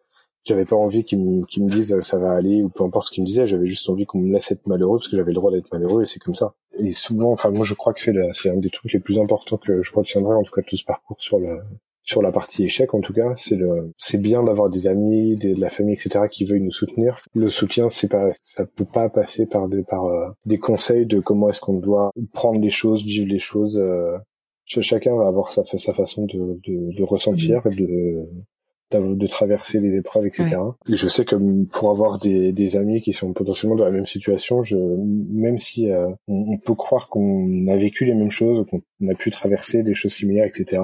[0.46, 3.12] j'avais pas envie qu'ils me, qu'ils me disent ça va aller ou peu importe ce
[3.12, 3.48] qu'ils me disaient.
[3.48, 6.04] J'avais juste envie qu'on me laisse être malheureux parce que j'avais le droit d'être malheureux
[6.04, 6.54] et c'est comme ça.
[6.78, 9.58] Et souvent enfin moi je crois que c'est c'est un des trucs les plus importants
[9.58, 11.60] que je retiendrai en tout cas de tout ce parcours sur le
[12.04, 13.34] sur la partie échec en tout cas.
[13.36, 16.72] C'est le c'est bien d'avoir des amis des, de la famille etc qui veuillent nous
[16.72, 17.22] soutenir.
[17.36, 21.20] Le soutien c'est pas ça peut pas passer par des par euh, des conseils de
[21.20, 24.18] comment est-ce qu'on doit prendre les choses vivre les choses euh,
[24.66, 28.26] chacun va avoir sa sa façon de de, de ressentir de
[28.92, 30.56] de traverser les épreuves, etc.
[30.90, 31.36] Et je sais que
[31.72, 35.92] pour avoir des, des, amis qui sont potentiellement dans la même situation, je, même si
[35.92, 39.94] euh, on, peut croire qu'on a vécu les mêmes choses, qu'on a pu traverser des
[39.94, 40.82] choses similaires, etc.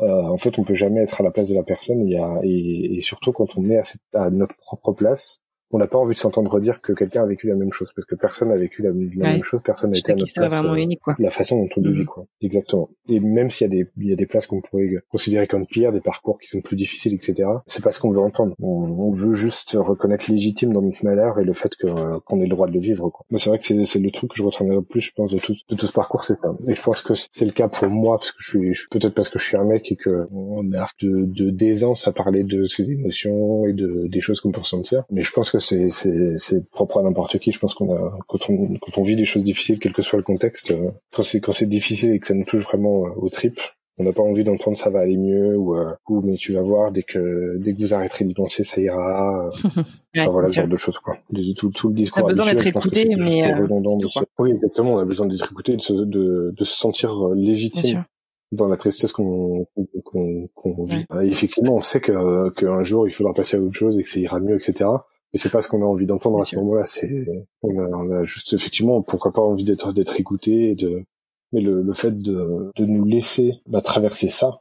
[0.00, 2.06] Euh, en fait, on peut jamais être à la place de la personne.
[2.06, 5.42] Il y a, et, et surtout quand on est à, cette, à notre propre place,
[5.72, 8.06] on n'a pas envie de s'entendre dire que quelqu'un a vécu la même chose parce
[8.06, 10.52] que personne n'a vécu la, même chose, personne n'a été à notre place.
[10.52, 11.14] Vraiment euh, unique, quoi.
[11.18, 12.06] La façon dont on le vit, mhm.
[12.06, 12.26] quoi.
[12.42, 12.90] Exactement.
[13.08, 15.66] Et même s'il y a des il y a des places qu'on pourrait considérer comme
[15.66, 17.48] pires, des parcours qui sont plus difficiles, etc.
[17.66, 18.54] C'est pas ce qu'on veut entendre.
[18.60, 22.48] On, veut juste reconnaître légitime dans notre malheur et le fait que qu'on ait le
[22.48, 23.10] droit de le vivre.
[23.10, 23.26] Quoi.
[23.30, 25.32] Moi, c'est vrai que c'est c'est le truc que je retiendrai le plus, je pense,
[25.32, 26.54] de tout de tout ce parcours, c'est ça.
[26.66, 29.14] Et je pense que c'est le cas pour moi parce que je suis, je, peut-être
[29.14, 32.44] parce que je suis un mec et que on a de de d'aisance à parler
[32.44, 35.04] de ses émotions et de des choses qu'on peut ressentir.
[35.10, 37.52] Mais je pense que c'est c'est c'est propre à n'importe qui.
[37.52, 40.18] Je pense qu'on a quand on quand on vit des choses difficiles, quel que soit
[40.18, 43.10] le contexte, euh, quand c'est quand c'est difficile et que ça nous touche vraiment euh,
[43.16, 43.60] au trip,
[43.98, 46.62] on n'a pas envie d'entendre ça va aller mieux ou, euh, ou mais tu vas
[46.62, 49.48] voir dès que dès que vous arrêterez de penser ça ira.
[50.14, 51.16] voilà ce genre de choses quoi.
[51.56, 52.24] Tout, tout le discours.
[52.24, 53.98] On a besoin d'être écouté, mais redondant
[54.38, 54.94] Oui exactement.
[54.94, 58.04] On a besoin d'être écouté, de se, de, de se sentir légitime
[58.52, 59.66] dans la tristesse qu'on
[60.04, 61.06] qu'on qu'on vit.
[61.22, 64.18] effectivement, on sait que qu'un jour il faudra passer à autre chose et que ça
[64.18, 64.90] ira mieux, etc.
[65.32, 66.86] Et c'est pas ce qu'on a envie d'entendre à ce moment-là.
[66.86, 67.26] C'est,
[67.62, 71.04] on a, on a juste effectivement, pourquoi pas envie d'être d'être écouté, et de,
[71.52, 74.60] mais le, le fait de, de nous laisser bah, traverser ça.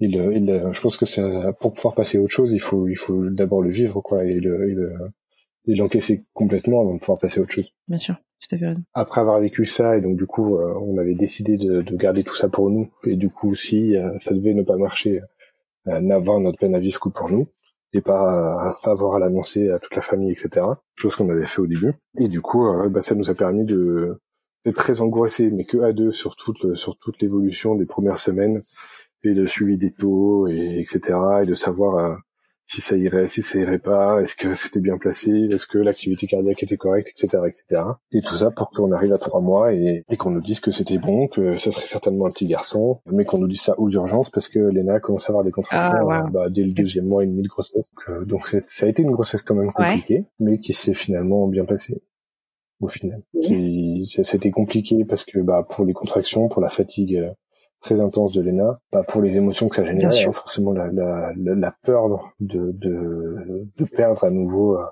[0.00, 1.22] Le, et je pense que c'est
[1.58, 4.38] pour pouvoir passer à autre chose, il faut il faut d'abord le vivre quoi et
[4.38, 4.92] le, et le
[5.66, 7.72] et l'encaisser complètement avant de pouvoir passer à autre chose.
[7.88, 8.82] Bien sûr, tout à fait raison.
[8.94, 12.22] Après avoir vécu ça et donc du coup euh, on avait décidé de, de, garder
[12.22, 15.20] tout ça pour nous et du coup si euh, ça devait ne pas marcher,
[15.88, 17.48] euh, n'avoir notre peine à vivre que pour nous
[17.92, 20.66] et pas, avoir à l'annoncer à toute la famille, etc.
[20.94, 21.94] Chose qu'on avait fait au début.
[22.18, 24.18] Et du coup, euh, bah, ça nous a permis de
[24.64, 28.60] d'être très angoissés, mais que à deux sur toute sur toute l'évolution des premières semaines
[29.22, 31.18] et le suivi des taux et etc.
[31.42, 32.16] et de savoir euh,
[32.68, 36.26] si ça irait, si ça irait pas, est-ce que c'était bien placé, est-ce que l'activité
[36.26, 37.82] cardiaque était correcte, etc., etc.
[38.12, 40.98] Et tout ça pour qu'on arrive à trois mois et, qu'on nous dise que c'était
[40.98, 44.28] bon, que ça serait certainement un petit garçon, mais qu'on nous dise ça aux urgences
[44.28, 47.26] parce que Léna commence à avoir des contractions ah, bah, dès le deuxième mois et
[47.26, 47.90] demi de grossesse.
[47.94, 51.46] Donc, euh, donc ça a été une grossesse quand même compliquée, mais qui s'est finalement
[51.46, 52.02] bien passée.
[52.80, 53.22] au final.
[54.04, 57.30] C'était compliqué parce que bah pour les contractions, pour la fatigue euh,
[57.80, 61.32] très intense de Lena, bah pour les émotions que ça générait, hein, forcément la, la,
[61.36, 64.84] la, peur de, de, de perdre à nouveau euh,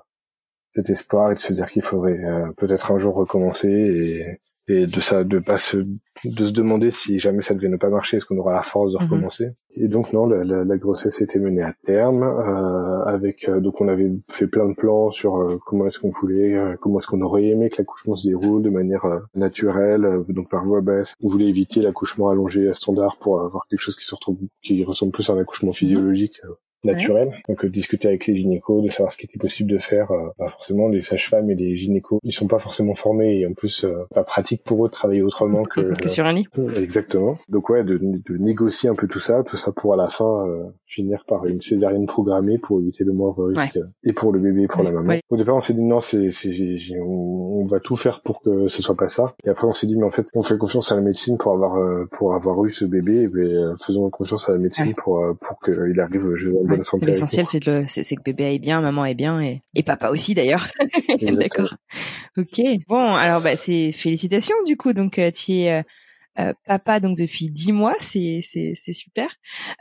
[0.71, 4.85] cet espoir et de se dire qu'il faudrait euh, peut-être un jour recommencer et, et
[4.85, 8.17] de ça de pas se de se demander si jamais ça devait ne pas marcher
[8.17, 9.03] est-ce qu'on aura la force de mhm.
[9.03, 9.47] recommencer?
[9.75, 13.81] Et donc non la, la, la, grossesse était menée à terme euh, avec euh, donc
[13.81, 17.21] on avait fait plein de plans sur euh, comment est-ce qu'on voulait comment est-ce qu'on
[17.21, 21.15] aurait aimé que l'accouchement se déroule de manière naturelle donc par voie basse.
[21.21, 24.83] On voulait éviter l'accouchement allongé à standard pour avoir quelque chose qui se retrouve qui
[24.83, 26.41] ressemble plus à un accouchement physiologique
[26.83, 27.31] naturel.
[27.47, 30.11] Donc euh, discuter avec les gynécos, de savoir ce qui était possible de faire.
[30.11, 33.53] Euh, bah, forcément, les sages-femmes et les gynécos, ils sont pas forcément formés et en
[33.53, 36.47] plus euh, pas pratique pour eux de travailler autrement que, que sur un lit.
[36.77, 37.35] Exactement.
[37.49, 40.43] Donc ouais, de, de, négocier un peu tout ça, tout ça pour à la fin
[40.85, 44.67] finir par une césarienne programmée pour éviter le moindre risque et pour le bébé et
[44.67, 45.15] pour la maman.
[45.29, 46.53] Au départ, on s'est dit non, c'est, c'est
[46.99, 49.35] on, on, va tout faire pour que ce soit pas ça.
[49.43, 51.53] Et après, on s'est dit mais en fait, on fait confiance à la médecine pour
[51.53, 55.59] avoir pour avoir eu ce bébé, et ben, faisons confiance à la médecine pour pour
[55.59, 56.49] qu'il arrive je,
[57.05, 60.33] L'essentiel, c'est que, c'est que bébé aille bien, maman est bien et, et papa aussi
[60.33, 60.67] d'ailleurs.
[61.21, 61.75] D'accord.
[62.37, 62.61] Ok.
[62.87, 64.93] Bon, alors bah, c'est félicitations du coup.
[64.93, 65.83] Donc euh, tu es
[66.39, 69.29] euh, papa donc depuis dix mois, c'est c'est c'est super.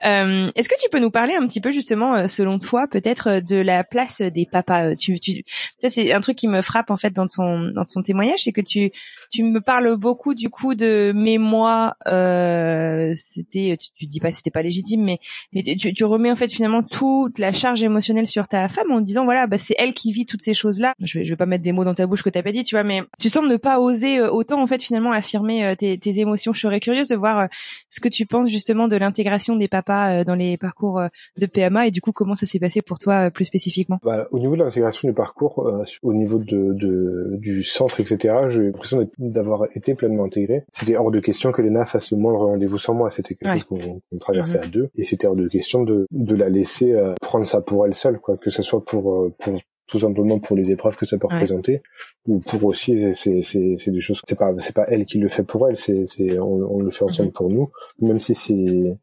[0.05, 3.29] Euh, Est-ce que tu peux nous parler un petit peu justement, euh, selon toi, peut-être
[3.29, 5.43] euh, de la place des papas Tu tu
[5.79, 8.53] ça c'est un truc qui me frappe en fait dans ton dans ton témoignage, c'est
[8.53, 8.91] que tu
[9.31, 14.33] tu me parles beaucoup du coup de mais moi euh, c'était tu, tu dis pas
[14.33, 15.19] c'était pas légitime, mais
[15.53, 19.01] mais tu, tu remets en fait finalement toute la charge émotionnelle sur ta femme en
[19.01, 20.95] disant voilà bah c'est elle qui vit toutes ces choses là.
[21.03, 22.65] Je vais je vais pas mettre des mots dans ta bouche que t'as pas dit,
[22.65, 26.21] tu vois, mais tu sembles ne pas oser autant en fait finalement affirmer tes, tes
[26.21, 27.47] émotions je serais curieuse de voir euh,
[27.91, 31.47] ce que tu penses justement de l'intégration des papas euh, dans les parcours euh, de
[31.47, 33.99] PMA et du coup comment ça s'est passé pour toi plus spécifiquement?
[34.03, 35.71] Bah, au niveau de l'intégration du parcours,
[36.03, 40.65] au niveau de, de, du centre, etc., j'ai l'impression d'avoir été pleinement intégré.
[40.73, 43.11] C'était hors de question que Léna fasse le moindre rendez-vous sans moi.
[43.11, 44.65] C'était quelque chose qu'on traversait mhm.
[44.65, 47.95] à deux et c'était hors de question de, de la laisser prendre ça pour elle
[47.95, 51.29] seule, quoi, que ce soit pour pour tout simplement pour les épreuves que ça peut
[51.29, 51.83] représenter
[52.27, 55.29] ou pour aussi c'est c'est c'est des choses c'est pas c'est pas elle qui le
[55.29, 57.33] fait pour elle c'est c'est on, le fait ensemble mhm.
[57.33, 57.71] pour nous
[58.01, 58.97] même si c'est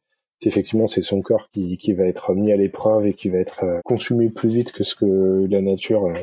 [0.45, 3.63] effectivement c'est son corps qui qui va être mis à l'épreuve et qui va être
[3.63, 6.13] euh, consumé plus vite que ce que la nature euh,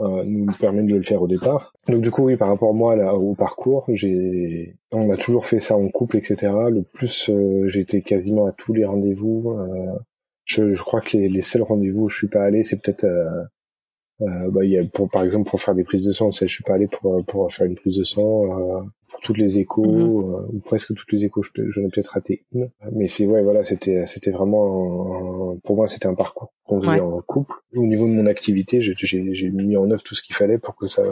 [0.00, 1.72] euh, nous permet de le faire au départ.
[1.86, 5.44] Donc du coup oui par rapport à moi là, au parcours j'ai on a toujours
[5.44, 6.52] fait ça en couple etc.
[6.70, 7.30] Le plus
[7.66, 9.58] j'étais quasiment à tous les rendez-vous.
[10.46, 13.06] je, je crois que les, les seuls rendez-vous où je suis pas allé c'est peut-être
[14.26, 16.64] euh, bah, y a pour, par exemple pour faire des prises de sang, je suis
[16.64, 18.78] pas allé pour pour faire une prise de sang.
[18.78, 20.34] Euh, pour toutes les échos mhm.
[20.34, 22.68] euh, ou presque toutes les échos, j'en ai peut-être raté une.
[22.92, 27.20] Mais c'est ouais voilà, c'était c'était vraiment pour moi c'était un parcours qu'on faisait en
[27.22, 27.52] couple.
[27.76, 30.76] Au niveau de mon activité, j'ai j'ai mis en œuvre tout ce qu'il fallait pour
[30.76, 31.02] que ça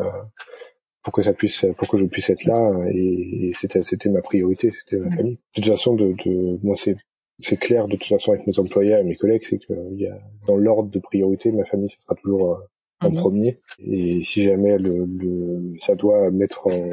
[1.03, 4.71] pour que ça puisse pour que je puisse être là et, c'était c'était ma priorité,
[4.73, 5.17] c'était ma mhm.
[5.17, 5.35] famille.
[5.57, 6.97] De toute façon de, de moi c'est
[7.43, 10.07] c'est clair de toute façon avec mes employés et mes collègues, c'est que il y
[10.07, 12.61] a dans l'ordre de priorité, ma famille, ce sera toujours
[13.03, 13.17] en mhm.
[13.17, 13.55] premier.
[13.79, 16.89] Et si jamais le, le, ça doit mettre en,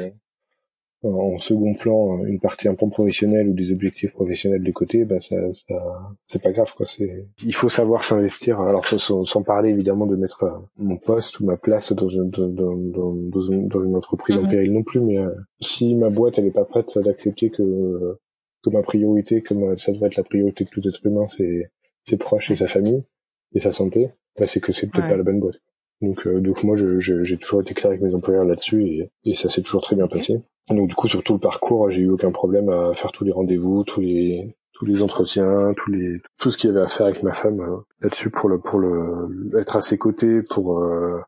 [1.02, 5.18] en second plan une partie un peu professionnelle ou des objectifs professionnels de côté, bah
[5.18, 5.76] ça, ça
[6.26, 6.86] c'est pas grave quoi.
[6.86, 8.60] C'est il faut savoir s'investir.
[8.60, 12.28] Alors sans, sans, parler évidemment de mettre euh, mon poste ou ma place dans une
[12.28, 14.50] dans, dans, dans, une, dans une, entreprise en mhm.
[14.50, 18.18] péril non plus, mais euh, si ma boîte elle est pas prête d'accepter que
[18.62, 21.70] que ma priorité, comme ça devrait être la priorité de tout être humain, c'est
[22.04, 23.02] ses proches et sa famille
[23.54, 25.60] et sa santé, bah c'est que c'est peut-être pas la bonne boîte.
[26.00, 29.48] Donc, euh, donc moi, j'ai toujours été clair avec mes employeurs là-dessus et, et, ça
[29.48, 30.40] s'est toujours très bien passé.
[30.68, 33.32] Donc du coup, sur tout le parcours, j'ai eu aucun problème à faire tous les
[33.32, 37.06] rendez-vous, tous les tous les entretiens, tous les tout ce qu'il y avait à faire
[37.06, 41.20] avec ma femme euh, là-dessus pour le pour le être à ses côtés pour euh,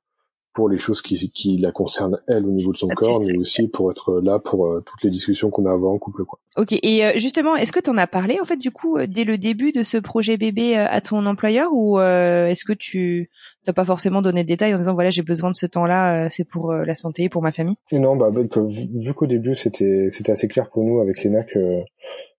[0.53, 3.69] pour les choses qui, qui la concernent elle au niveau de son corps, mais aussi
[3.69, 6.25] pour être là pour euh, toutes les discussions qu'on a avant en couple.
[6.25, 6.39] Quoi.
[6.57, 6.73] Ok.
[6.83, 9.25] Et euh, justement, est-ce que tu en as parlé en fait du coup euh, dès
[9.25, 13.31] le début de ce projet bébé à ton employeur ou est-ce que tu
[13.67, 16.45] n'as pas forcément donné de détails en disant voilà j'ai besoin de ce temps-là, c'est
[16.45, 17.77] pour la santé, pour ma famille?
[17.93, 21.81] Non, bah, bah vu, qu'au début c'était c'était assez clair pour nous avec Léna que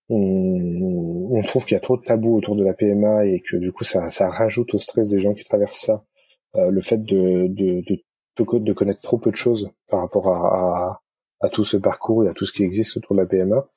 [0.10, 3.58] on, on trouve qu'il y a trop de tabous autour de la PMA et que
[3.58, 6.12] du coup ça, ça rajoute au stress des gens qui traversent ça euh,
[6.56, 11.02] le fait de, de, de, de, connaître trop peu de choses par rapport à, à,
[11.42, 13.68] à, tout ce parcours et à tout ce qui existe autour de la PMA.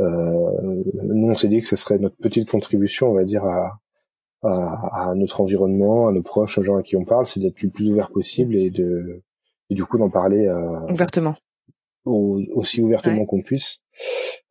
[0.00, 3.78] Euh, nous, on s'est dit que ce serait notre petite contribution, on va dire, à,
[4.42, 7.62] à, à, notre environnement, à nos proches, aux gens à qui on parle, c'est d'être
[7.62, 9.22] le plus ouvert possible et de
[9.68, 11.34] et du coup d'en parler euh, ouvertement,
[12.04, 13.78] aussi ouvertement qu'on puisse.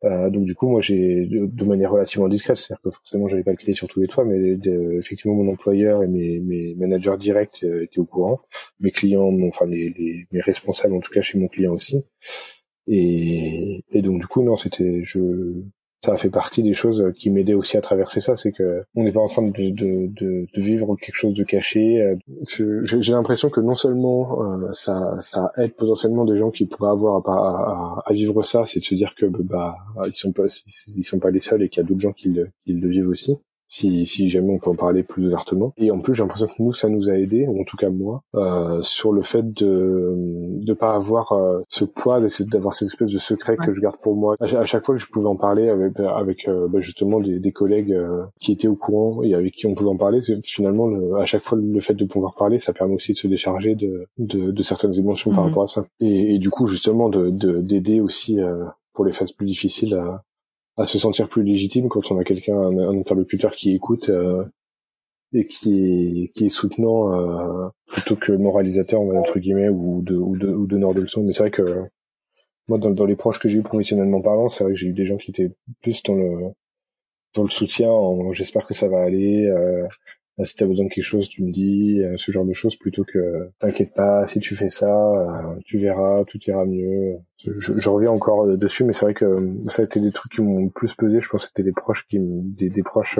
[0.04, 3.52] Euh, donc du coup, moi, j'ai de, manière relativement discrète, c'est-à-dire que forcément, j'avais pas
[3.52, 4.58] le crier sur tous les toits, mais
[4.98, 8.38] effectivement, mon employeur et mes, mes managers directs euh, étaient au courant,
[8.80, 12.04] mes clients, enfin les, mes responsables en tout cas chez mon client aussi.
[12.86, 15.18] Et, et donc du coup, non, c'était je
[16.06, 19.02] ça a fait partie des choses qui m'aidaient aussi à traverser ça, c'est que on
[19.02, 22.14] n'est pas en train de, de, de, de, vivre quelque chose de caché.
[22.46, 27.28] J'ai l'impression que non seulement euh, ça, ça aide potentiellement des gens qui pourraient avoir
[27.28, 31.02] à, à, à vivre ça, c'est de se dire que bah ils sont pas ils
[31.02, 33.08] sont pas les seuls et qu'il y a d'autres gens qui le, qui le vivent
[33.08, 33.36] aussi
[33.68, 35.72] si, si jamais on peut en parler plus ouvertement.
[35.76, 37.90] Et en plus, j'ai l'impression que nous, ça nous a aidé, ou en tout cas
[37.90, 40.14] moi, euh, sur le fait de
[40.66, 44.14] de pas avoir euh, ce poids, d'avoir cette espèce de secret que je garde pour
[44.16, 44.36] moi.
[44.40, 47.52] À, chaque fois que je pouvais en parler avec, avec euh, bah, justement des, des
[47.52, 51.16] collègues euh, qui étaient au courant et avec qui on pouvait en parler, finalement, le,
[51.16, 54.06] à chaque fois, le fait de pouvoir parler, ça permet aussi de se décharger de,
[54.18, 55.48] de, de certaines émotions par mhm.
[55.48, 55.86] rapport à ça.
[56.00, 58.38] Et, et, du coup, justement, de d'aider aussi
[58.92, 60.22] pour les phases plus difficiles à,
[60.76, 64.44] à se sentir plus légitime quand on a quelqu'un, un, interlocuteur qui écoute euh,
[65.32, 70.36] et qui est, qui est soutenant euh, plutôt que moralisateur entre guillemets ou de ou
[70.36, 70.76] de ou de.
[70.76, 71.84] Mais c'est vrai que
[72.68, 74.92] moi dans, dans les proches que j'ai eu professionnellement parlant, c'est vrai que j'ai eu
[74.92, 76.52] des gens qui étaient plus dans le
[77.34, 77.90] dans le soutien.
[78.32, 79.46] J'espère que ça va aller.
[79.46, 79.86] Euh,
[80.44, 83.04] si t'as besoin de quelque chose, tu me dis, euh, ce genre de choses, plutôt
[83.04, 87.16] que t'inquiète pas, si tu fais ça, euh, tu verras, tout ira mieux.
[87.38, 90.32] Je, je reviens encore euh, dessus, mais c'est vrai que ça a été des trucs
[90.32, 91.20] qui m'ont plus pesé.
[91.20, 93.18] Je pense que c'était des proches qui, des, des proches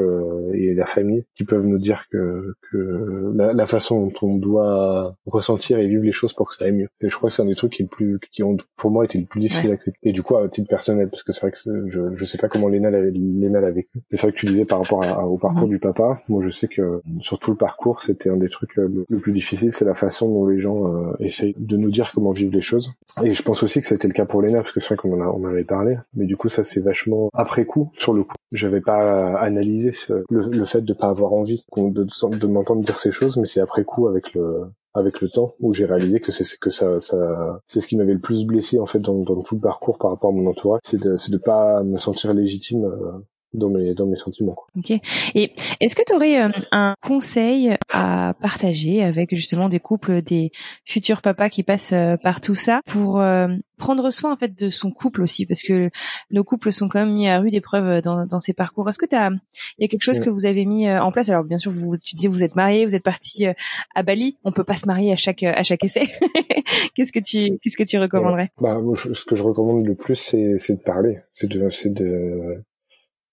[0.52, 5.79] et la famille qui peuvent nous dire que, que la, façon dont on doit ressentir
[5.79, 6.88] et vivre les choses pour que ça aille mieux.
[7.00, 8.90] Et je crois que c'est un des trucs qui est le plus, qui ont pour
[8.90, 9.98] moi été le plus difficile à accepter.
[10.02, 12.48] Et du coup, à titre personnel, parce que c'est vrai que je, je sais pas
[12.48, 14.00] comment Léna l'a vécu.
[14.11, 16.22] C'est vrai que tu disais par rapport au parcours du papa.
[16.29, 19.33] Moi, je sais que sur tout le parcours, c'était un des trucs euh, le, plus
[19.33, 22.61] difficile, c'est la façon dont les gens euh, essayent de nous dire comment vivre les
[22.61, 22.92] choses.
[23.23, 25.21] Et je pense aussi que c'était le cas pour Léna, parce que c'est vrai qu'on
[25.21, 28.25] en, a, on avait parlé, mais du coup ça c'est vachement après coup, sur le
[28.25, 28.35] coup.
[28.53, 29.90] J'avais pas analysé
[30.31, 33.85] le, fait de pas avoir envie de, de m'entendre dire ces choses, mais c'est après
[33.85, 34.66] coup avec le
[34.97, 38.14] avec le temps où j'ai réalisé que c'est que ça, ça c'est ce qui m'avait
[38.14, 40.81] le plus blessé en fait dans, dans tout le parcours par rapport à mon entourage
[40.83, 43.12] c'est de c'est de pas me sentir légitime euh,
[43.57, 44.55] dans mes dans mes sentiments.
[44.55, 44.66] Quoi.
[44.77, 44.92] Ok.
[45.35, 50.53] Et est-ce que tu aurais euh, un conseil à partager avec justement des couples, des
[50.85, 54.69] futurs papas qui passent euh, par tout ça pour euh, prendre soin en fait de
[54.69, 55.47] son couple aussi?
[55.47, 55.90] Parce que
[56.31, 58.88] nos couples sont quand même mis à rude épreuve dans dans ces parcours.
[58.88, 61.29] Est-ce que tu il y a quelque chose que vous avez mis en place?
[61.29, 63.47] Alors bien sûr, vous tu disais vous êtes mariés, vous êtes partis
[63.95, 64.38] à Bali.
[64.45, 66.09] On peut pas se marier à chaque à chaque essai.
[66.95, 68.51] qu'est-ce que tu qu'est-ce que tu recommanderais?
[68.61, 72.64] Bah ce que je recommande le plus c'est c'est de parler, c'est de c'est de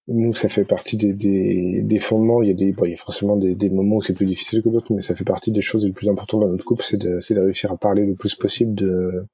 [0.08, 2.42] nous, ça fait partie des, des, des fondements.
[2.42, 4.26] Il y a des, bon, il y a forcément des, des moments où c'est plus
[4.26, 6.84] difficile que d'autres, mais ça fait partie des choses les plus importantes dans notre couple,
[6.84, 9.26] c'est de, c'est de réussir à parler le plus possible de,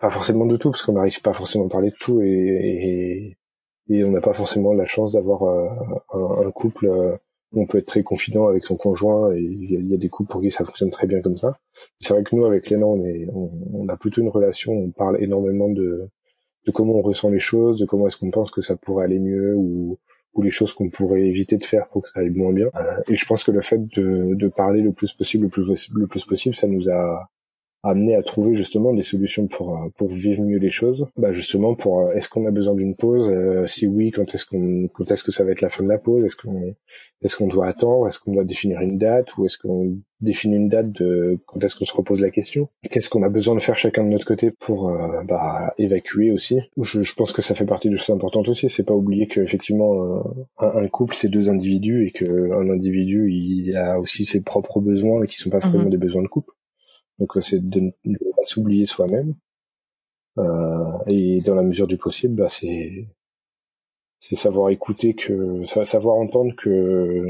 [0.00, 3.36] pas forcément de tout, parce qu'on n'arrive pas forcément à parler de tout, et,
[3.88, 7.14] et, et on n'a pas forcément la chance d'avoir euh, un, couple euh,
[7.52, 10.30] où on peut être très confident avec son conjoint, et il y, a, des couples
[10.30, 11.58] pour qui ça fonctionne très bien comme ça.
[12.00, 13.02] C'est vrai que nous, avec Léna, on
[13.74, 16.08] on, a plutôt une relation, on parle énormément de
[16.66, 19.18] de comment on ressent les choses, de comment est-ce qu'on pense que ça pourrait aller
[19.18, 19.98] mieux ou,
[20.34, 22.68] ou les choses qu'on pourrait éviter de faire pour que ça aille moins bien.
[22.74, 25.90] Euh, et je pense que le fait de, de parler le plus possible, le plus
[25.94, 27.30] le plus possible, ça nous a
[27.82, 31.06] amené à trouver justement des solutions pour euh, pour vivre mieux les choses.
[31.16, 33.28] Bah justement pour euh, est-ce qu'on a besoin d'une pause?
[33.30, 35.88] Euh, Si oui, quand est-ce qu'on quand est-ce que ça va être la fin de
[35.88, 36.24] la pause?
[36.24, 36.74] Est-ce qu'on
[37.22, 38.08] est-ce qu'on doit attendre?
[38.08, 39.36] Est-ce qu'on doit définir une date?
[39.38, 42.66] Ou est-ce qu'on définit une date de quand est-ce qu'on se repose la question?
[42.90, 44.92] Qu'est-ce qu'on a besoin de faire chacun de notre côté pour
[45.26, 46.60] bah, évacuer aussi?
[46.78, 48.68] Je, je, pense que ça fait partie de choses importantes aussi.
[48.68, 50.22] C'est pas oublier que effectivement
[50.58, 54.80] un, un, couple c'est deux individus et que un individu il a aussi ses propres
[54.80, 55.90] besoins et qui sont pas forcément mhm.
[55.90, 56.52] des besoins de couple.
[57.20, 59.34] Donc euh, c'est de ne pas s'oublier soi-même.
[60.38, 63.06] Euh, et dans la mesure du possible, bah, c'est
[64.18, 67.26] c'est savoir écouter que savoir entendre que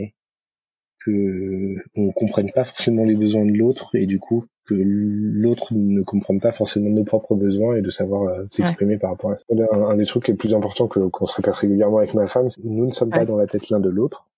[1.04, 6.02] que on comprenne pas forcément les besoins de l'autre et du coup que l'autre ne
[6.02, 9.44] comprenne pas forcément nos propres besoins et de savoir euh, s'exprimer par rapport à ça.
[9.72, 12.86] Un, des trucs les plus importants que qu'on se répète régulièrement avec ma femme, nous
[12.86, 14.28] ne sommes pas dans la tête l'un de l'autre.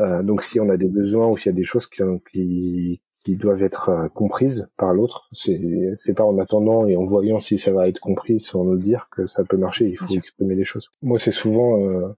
[0.00, 3.00] Euh, donc si on a des besoins ou s'il y a des choses qui, qui,
[3.24, 5.28] qui doivent être euh, comprises par l'autre.
[5.32, 5.60] C'est
[5.96, 9.08] c'est pas en attendant et en voyant si ça va être compris sans nous dire
[9.10, 9.86] que ça peut marcher.
[9.86, 10.90] Il faut exprimer les choses.
[11.02, 12.08] Moi, c'est souvent euh,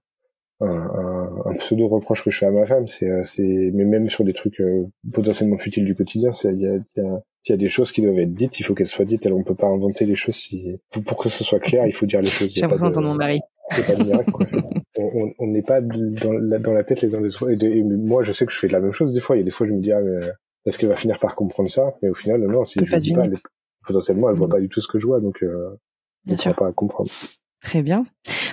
[0.59, 2.87] un, un, pseudo reproche que je fais à ma femme.
[2.87, 4.61] C'est euh, c'est mais même sur des trucs
[5.13, 6.33] potentiellement futiles du quotidien.
[6.33, 8.59] C'est il y a, y, a, y a des choses qui doivent être dites.
[8.59, 9.25] Il faut qu'elles soient dites.
[9.27, 10.35] On peut pas inventer les choses.
[10.35, 12.51] Si pour, que ce soit clair, il faut dire les choses.
[12.53, 13.39] J'ai l'impression d'entendre mon mari.
[13.69, 14.31] Pas miracle,
[15.39, 17.51] on n'est pas dans la, dans la tête les uns des autres.
[17.51, 19.35] Et, moi, je sais que je fais la même chose des fois.
[19.35, 20.21] Il y a des fois, je me dis ah mais
[20.67, 23.23] est-ce qu'elle va finir par comprendre ça Mais au final, non, si je dis pas,
[23.85, 24.51] potentiellement, elle voit mm.
[24.51, 25.79] pas du tout ce que je vois, donc euh,
[26.27, 27.09] elle ne pas à comprendre.
[27.61, 28.05] Très bien.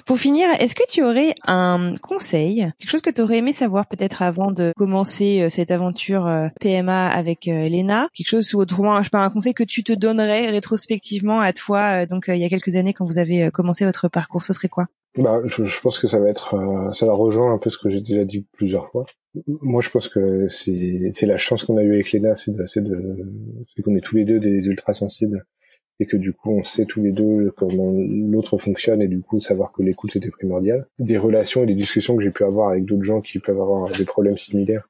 [0.07, 3.87] Pour finir, est-ce que tu aurais un conseil, quelque chose que tu aurais aimé savoir
[3.87, 8.61] peut-être avant de commencer euh, cette aventure euh, PMA avec euh, Elena, quelque chose ou
[8.61, 12.39] autrement, je sais pas, un conseil que tu te donnerais rétrospectivement à toi, donc il
[12.39, 14.87] y a quelques années quand vous avez commencé votre parcours, ce serait quoi?
[15.17, 16.57] Bah, je, je, pense que ça va être,
[16.93, 19.05] ça va rejoindre un peu ce que j'ai déjà dit plusieurs fois.
[19.47, 22.53] Moi, je pense que c'est, la chance qu'on a eue avec Lena, c'est
[23.83, 25.45] qu'on est tous les deux des ultra sensibles
[26.01, 29.41] et que du coup on sait tous les deux comment l'autre fonctionne et du coup
[29.41, 30.87] savoir que l'écoute c'était primordial.
[30.99, 33.91] Des relations et des discussions que j'ai pu avoir avec d'autres gens qui peuvent avoir
[33.93, 34.89] des problèmes similaires,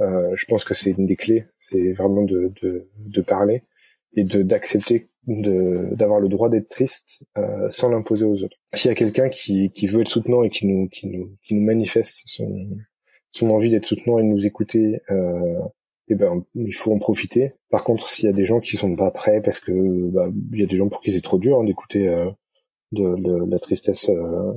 [0.00, 3.62] euh, je pense que c'est une des clés, c'est vraiment de, de, de, parler
[4.14, 8.56] et de d'accepter d'avoir le droit d'être triste euh, sans l'imposer aux autres.
[8.74, 11.54] S'il y a quelqu'un qui, qui veut être soutenant et qui nous qui nous qui
[11.54, 12.68] nous manifeste son
[13.36, 15.58] son envie d'être soutenant et de nous écouter euh,
[16.08, 17.48] eh ben il faut en profiter.
[17.70, 19.72] Par contre, s'il y a des gens qui sont pas prêts parce que
[20.10, 22.30] bah, il y a des gens pour qui c'est trop dur hein, d'écouter euh,
[22.92, 24.52] de, la tristesse euh,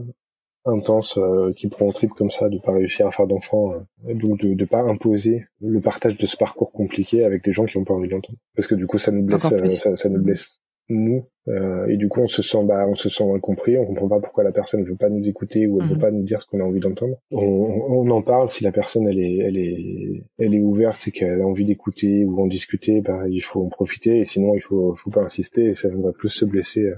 [0.65, 3.73] intense euh, qui prend en trip comme ça, de pas réussir à faire d'enfants,
[4.03, 7.77] donc de, de pas imposer le partage de ce parcours compliqué avec des gens qui
[7.77, 8.37] ont pas envie d'entendre.
[8.55, 10.59] Parce que du coup, ça nous blesse, ça, ça, nous blesse
[10.89, 14.07] nous euh, et du coup on se sent bah on se sent incompris on comprend
[14.07, 16.01] pas pourquoi la personne ne veut pas nous écouter ou elle veut mhm.
[16.01, 19.07] pas nous dire ce qu'on a envie d'entendre on, on, en parle si la personne
[19.07, 23.01] elle est elle est elle est ouverte c'est qu'elle a envie d'écouter ou en discuter
[23.01, 26.11] bah il faut en profiter et sinon il faut faut pas insister et ça va
[26.11, 26.95] plus se blesser euh,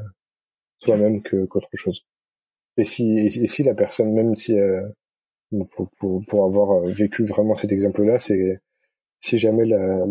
[0.80, 2.06] soi-même que qu'autre chose
[2.78, 4.88] et si et si la personne même si euh,
[5.72, 8.62] pour, pour, pour avoir vécu vraiment cet exemple là c'est
[9.22, 10.04] si jamais la,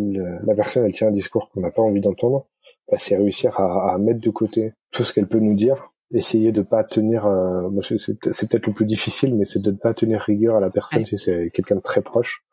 [0.46, 2.46] la, personne elle tient un discours qu'on n'a pas envie d'entendre,
[2.90, 6.52] bah, c'est réussir à, à, mettre de côté tout ce qu'elle peut nous dire, essayer
[6.52, 10.20] de pas tenir, euh, c'est peut-être le plus difficile, mais c'est de ne pas tenir
[10.20, 12.44] rigueur à la personne si c'est quelqu'un de très proche,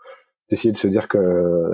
[0.49, 1.71] d'essayer de se dire que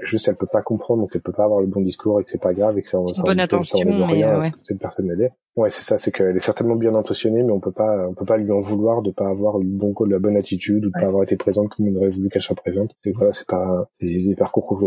[0.00, 2.30] juste elle peut pas comprendre donc elle peut pas avoir le bon discours et que
[2.30, 4.78] c'est pas grave et que ça ça, bonne attention, ça rien à ce que cette
[4.78, 5.32] personne elle est.
[5.56, 8.24] Ouais c'est ça c'est qu'elle est certainement bien intentionnée mais on peut pas on peut
[8.24, 10.92] pas lui en vouloir de pas avoir eu le bon la bonne attitude ou de
[10.92, 12.94] pas avoir été présente comme on aurait voulu qu'elle soit présente.
[13.04, 14.80] Et voilà c'est pas c'est des parcours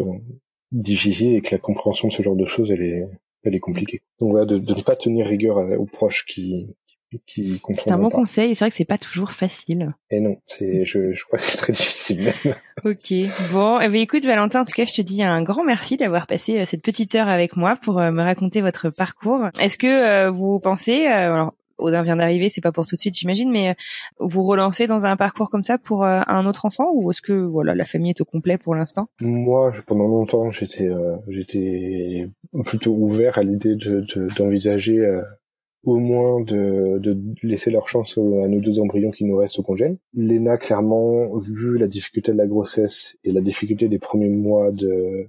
[0.72, 3.10] difficiles et que la compréhension de ce genre de choses elle est
[3.44, 4.02] elle est compliquée.
[4.20, 6.76] Donc voilà de, de ne pas tenir rigueur aux proches qui
[7.28, 8.56] c'est un bon conseil.
[8.56, 9.94] C'est vrai que c'est pas toujours facile.
[10.10, 12.34] Et non, c'est, je, je crois que c'est très difficile
[12.86, 13.14] ok.
[13.52, 16.28] Bon, eh bien, écoute, Valentin, en tout cas, je te dis un grand merci d'avoir
[16.28, 19.48] passé euh, cette petite heure avec moi pour euh, me raconter votre parcours.
[19.60, 23.18] Est-ce que euh, vous pensez, alors, Odin vient d'arriver, c'est pas pour tout de suite,
[23.18, 23.76] j'imagine, mais
[24.20, 27.74] vous relancez dans un parcours comme ça pour un autre enfant ou est-ce que voilà
[27.74, 29.08] la famille est au complet pour l'instant?
[29.20, 30.88] Moi, pendant longtemps, j'étais
[31.28, 32.28] j'étais
[32.66, 33.76] plutôt ouvert à l'idée
[34.38, 35.24] d'envisager de,
[35.84, 39.64] au moins de, de laisser leur chance à nos deux embryons qui nous restent au
[39.64, 39.98] congèle.
[40.14, 45.28] Léna, clairement, vu la difficulté de la grossesse et la difficulté des premiers mois de,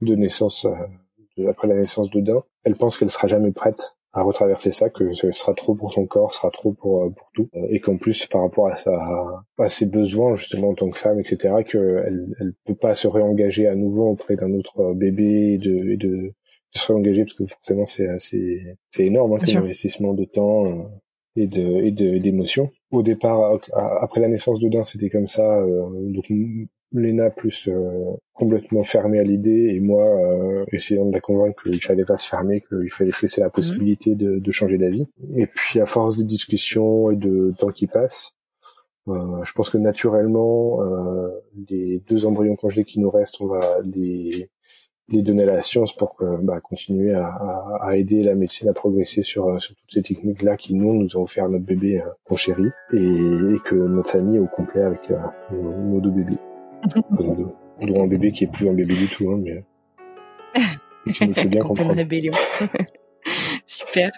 [0.00, 4.22] de naissance, euh, après la naissance de Dain, elle pense qu'elle sera jamais prête à
[4.22, 7.48] retraverser ça, que ce sera trop pour son corps, sera trop pour, euh, pour tout,
[7.54, 10.96] euh, et qu'en plus, par rapport à, sa, à ses besoins, justement, en tant que
[10.96, 15.92] femme, etc., qu'elle elle peut pas se réengager à nouveau auprès d'un autre bébé de,
[15.92, 16.32] et de
[16.72, 20.84] se engagé parce que forcément c'est assez c'est énorme hein, comme investissement de temps euh,
[21.36, 22.68] et de et de d'émotions.
[22.90, 23.58] Au départ,
[24.00, 25.42] après la naissance de Dain, c'était comme ça.
[25.42, 26.26] Euh, donc
[26.90, 30.06] Lena plus euh, complètement fermée à l'idée et moi
[30.72, 33.52] essayant de la convaincre qu'il fallait pas se fermer, qu'il fallait laisser la mhm.
[33.52, 35.06] possibilité de, de changer d'avis.
[35.36, 38.34] Et puis à force de discussions et de temps qui passe,
[39.06, 40.80] je pense que naturellement,
[41.68, 44.50] les deux embryons congelés qui nous restent, on va les
[45.10, 47.28] les donner à la science pour que, bah, continuer à,
[47.80, 51.16] à, aider la médecine à progresser sur, euh, sur toutes ces techniques-là qui nous nous
[51.16, 54.82] ont offert notre bébé euh, mon chéri et, et, que notre famille est au complet
[54.82, 55.16] avec euh,
[55.52, 56.38] nos, deux bébés.
[57.80, 59.64] On doit un bébé qui est plus un bébé du tout, hein, mais
[61.34, 61.94] qui bien comprendre.
[63.64, 64.10] Super.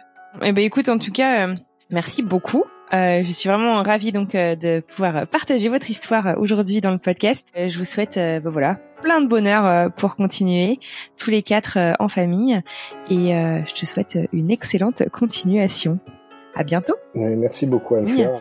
[0.42, 1.54] Eh ben écoute, en tout cas,
[1.90, 2.64] merci beaucoup.
[2.92, 6.90] Euh, je suis vraiment ravie donc euh, de pouvoir partager votre histoire euh, aujourd'hui dans
[6.90, 7.52] le podcast.
[7.54, 10.78] je vous souhaite ben voilà plein de bonheur pour continuer
[11.16, 12.60] tous les quatre en famille
[13.08, 15.98] et je te souhaite une excellente continuation.
[16.54, 16.94] À bientôt.
[17.14, 18.40] merci beaucoup anne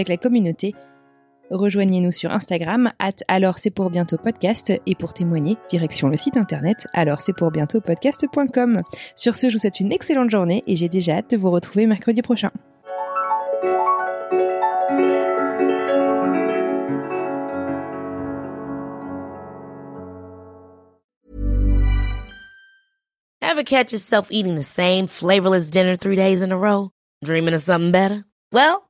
[0.09, 0.73] la communauté,
[1.51, 6.37] Rejoignez-nous sur Instagram, at alors c'est pour bientôt podcast, et pour témoigner, direction le site
[6.37, 8.83] internet alors c'est pour bientôt podcast.com.
[9.15, 11.87] Sur ce, je vous souhaite une excellente journée et j'ai déjà hâte de vous retrouver
[11.87, 12.51] mercredi prochain.
[23.41, 26.91] Ever catch yourself eating the same flavorless dinner three days in a row?
[27.25, 28.23] Dreaming of something better?
[28.53, 28.89] Well,